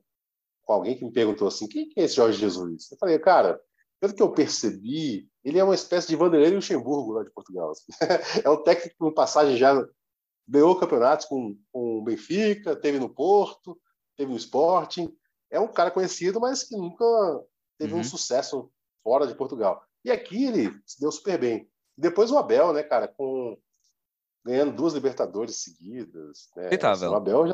[0.63, 2.91] com alguém que me perguntou assim, quem é esse Jorge Jesus?
[2.91, 3.59] Eu falei, cara,
[3.99, 7.71] pelo que eu percebi, ele é uma espécie de Vanderlei Luxemburgo lá de Portugal.
[7.71, 7.91] Assim.
[8.43, 9.85] é um técnico com passagem já
[10.47, 13.79] ganhou campeonatos com, com o Benfica, teve no Porto,
[14.21, 15.15] teve no Sporting.
[15.49, 17.05] É um cara conhecido, mas que nunca
[17.77, 17.99] teve uhum.
[17.99, 18.71] um sucesso
[19.03, 19.83] fora de Portugal.
[20.05, 21.69] E aqui ele se deu super bem.
[21.97, 23.57] Depois o Abel, né, cara, com
[24.45, 26.49] ganhando duas Libertadores seguidas.
[26.55, 26.69] Né?
[27.11, 27.53] O Abel já,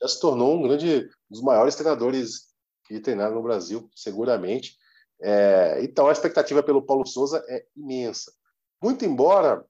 [0.00, 2.48] já se tornou um grande, um dos maiores treinadores
[2.86, 4.76] que treinaram no Brasil, seguramente.
[5.20, 8.32] É, então, a expectativa pelo Paulo Souza é imensa.
[8.82, 9.64] Muito embora,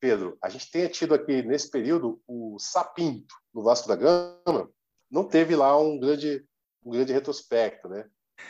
[0.00, 4.70] Pedro, a gente tenha tido aqui nesse período o Sapinto no Vasco da Gama,
[5.10, 6.44] não teve lá um grande,
[6.84, 8.08] um grande retrospecto, né?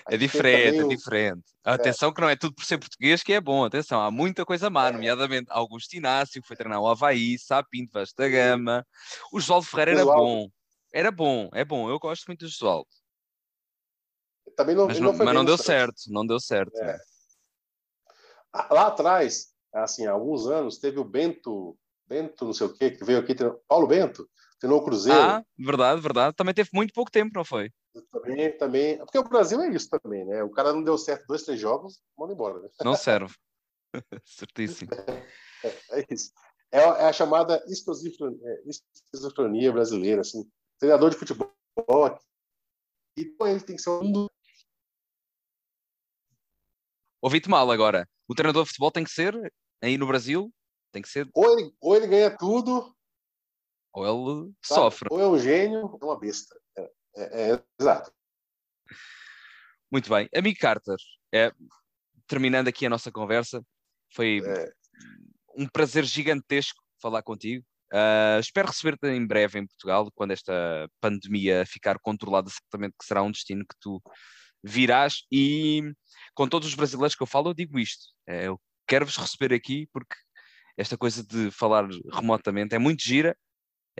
[0.09, 1.43] É diferente, é diferente.
[1.65, 1.71] É.
[1.73, 4.71] Atenção que não é tudo por ser português que é bom, atenção, há muita coisa
[4.71, 4.93] má, é.
[4.93, 8.87] nomeadamente Augusto Inácio, que foi treinar o Havaí, Sapinto, Vasco da Gama.
[9.33, 10.49] O Josualdo Ferreira era bom,
[10.93, 12.89] era bom, é bom, eu gosto muito do Josualdo.
[14.57, 16.77] Também não, mas não, mas não deu certo, não deu certo.
[16.77, 16.99] É.
[18.53, 22.91] Ah, lá atrás, assim, há alguns anos, teve o Bento, Bento não sei o quê,
[22.91, 23.35] que veio aqui,
[23.69, 24.29] Paulo Bento,
[24.61, 25.19] treinou o Cruzeiro.
[25.19, 26.37] Ah, verdade, verdade.
[26.37, 27.73] Também teve muito pouco tempo, não foi?
[28.13, 28.99] Também, também.
[28.99, 30.45] Porque o Brasil é isso também, né?
[30.45, 32.61] O cara não deu certo dois, três jogos, manda embora.
[32.61, 32.69] Né?
[32.85, 33.35] Não serve.
[34.25, 34.93] Certíssimo.
[35.65, 36.31] É, é isso.
[36.71, 40.49] É, é, a chamada esquizofrenia brasileira, assim.
[40.79, 41.53] Treinador de futebol
[43.17, 44.29] e ele tem que ser um
[47.23, 48.09] Ouvi-te mal agora.
[48.27, 49.35] O treinador de futebol tem que ser,
[49.83, 50.51] aí no Brasil,
[50.91, 51.29] tem que ser.
[51.35, 52.97] Ou ele, ou ele ganha tudo,
[53.93, 54.81] ou ele sabe?
[54.81, 55.09] sofre.
[55.11, 56.59] Ou é um gênio, ou é uma besta.
[56.77, 58.13] É, é, é, exato.
[59.91, 60.29] Muito bem.
[60.35, 60.97] Amigo Carter,
[61.35, 61.53] é,
[62.27, 63.65] terminando aqui a nossa conversa,
[64.15, 64.73] foi é.
[65.57, 67.65] um prazer gigantesco falar contigo.
[67.93, 73.21] Uh, espero receber-te em breve em Portugal, quando esta pandemia ficar controlada, certamente que será
[73.23, 74.01] um destino que tu
[74.63, 75.25] virás.
[75.31, 75.93] E
[76.35, 79.89] com todos os brasileiros que eu falo, eu digo isto: é, eu quero-vos receber aqui
[79.93, 80.15] porque
[80.77, 83.37] esta coisa de falar remotamente é muito gira,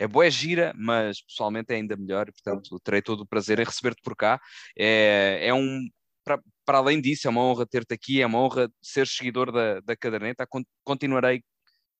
[0.01, 3.63] é boa gira, mas pessoalmente é ainda melhor, e, portanto terei todo o prazer em
[3.63, 4.41] receber-te por cá.
[4.75, 5.87] É, é um,
[6.23, 9.79] para, para além disso, é uma honra ter-te aqui, é uma honra ser seguidor da,
[9.81, 10.47] da caderneta.
[10.83, 11.43] Continuarei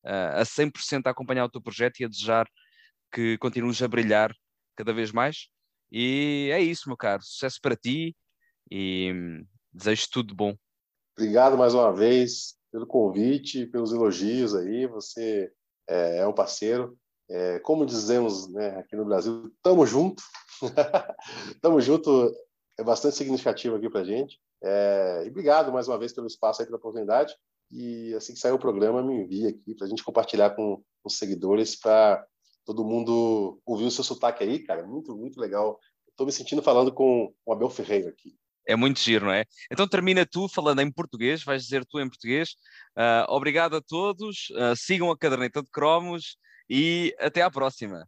[0.04, 2.48] uh, a 100% a acompanhar o teu projeto e a desejar
[3.14, 4.34] que continues a brilhar
[4.76, 5.48] cada vez mais.
[5.92, 7.22] E é isso, meu caro.
[7.22, 8.16] Sucesso para ti
[8.72, 10.56] e hum, desejo tudo de bom.
[11.16, 14.88] Obrigado mais uma vez pelo convite, pelos elogios aí.
[14.88, 15.52] Você
[15.88, 16.98] é, é um parceiro.
[17.34, 20.22] É, como dizemos né, aqui no Brasil, tamo junto.
[21.62, 22.30] tamo junto
[22.78, 24.38] é bastante significativo aqui para gente.
[24.62, 27.34] É, e obrigado mais uma vez pelo espaço aí, pela oportunidade.
[27.72, 31.18] E assim que sair o programa, me envie aqui para a gente compartilhar com os
[31.18, 32.22] seguidores para
[32.66, 34.86] todo mundo ouvir o seu sotaque aí, cara.
[34.86, 35.80] Muito, muito legal.
[36.10, 38.36] Estou me sentindo falando com o Abel Ferreira aqui.
[38.68, 39.46] É muito giro, não é?
[39.72, 42.56] Então termina tu falando em português, vais dizer tu em português.
[42.98, 46.36] Uh, obrigado a todos, uh, sigam a caderneta de cromos
[46.74, 48.08] e até à próxima.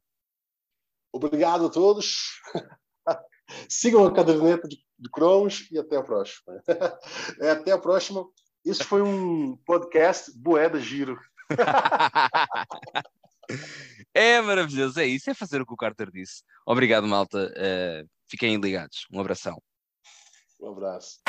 [1.11, 2.39] Obrigado a todos.
[3.67, 6.63] sigam a caderneta de, de cromos e até a próxima.
[7.41, 8.25] é, até a próxima.
[8.63, 11.19] Isso foi um podcast Boeda Giro.
[14.15, 16.41] é maravilhoso, é isso, é fazer o que o Carter disse.
[16.65, 17.53] Obrigado, malta.
[17.57, 19.05] Uh, fiquem ligados.
[19.11, 19.61] Um abração.
[20.61, 21.19] Um abraço.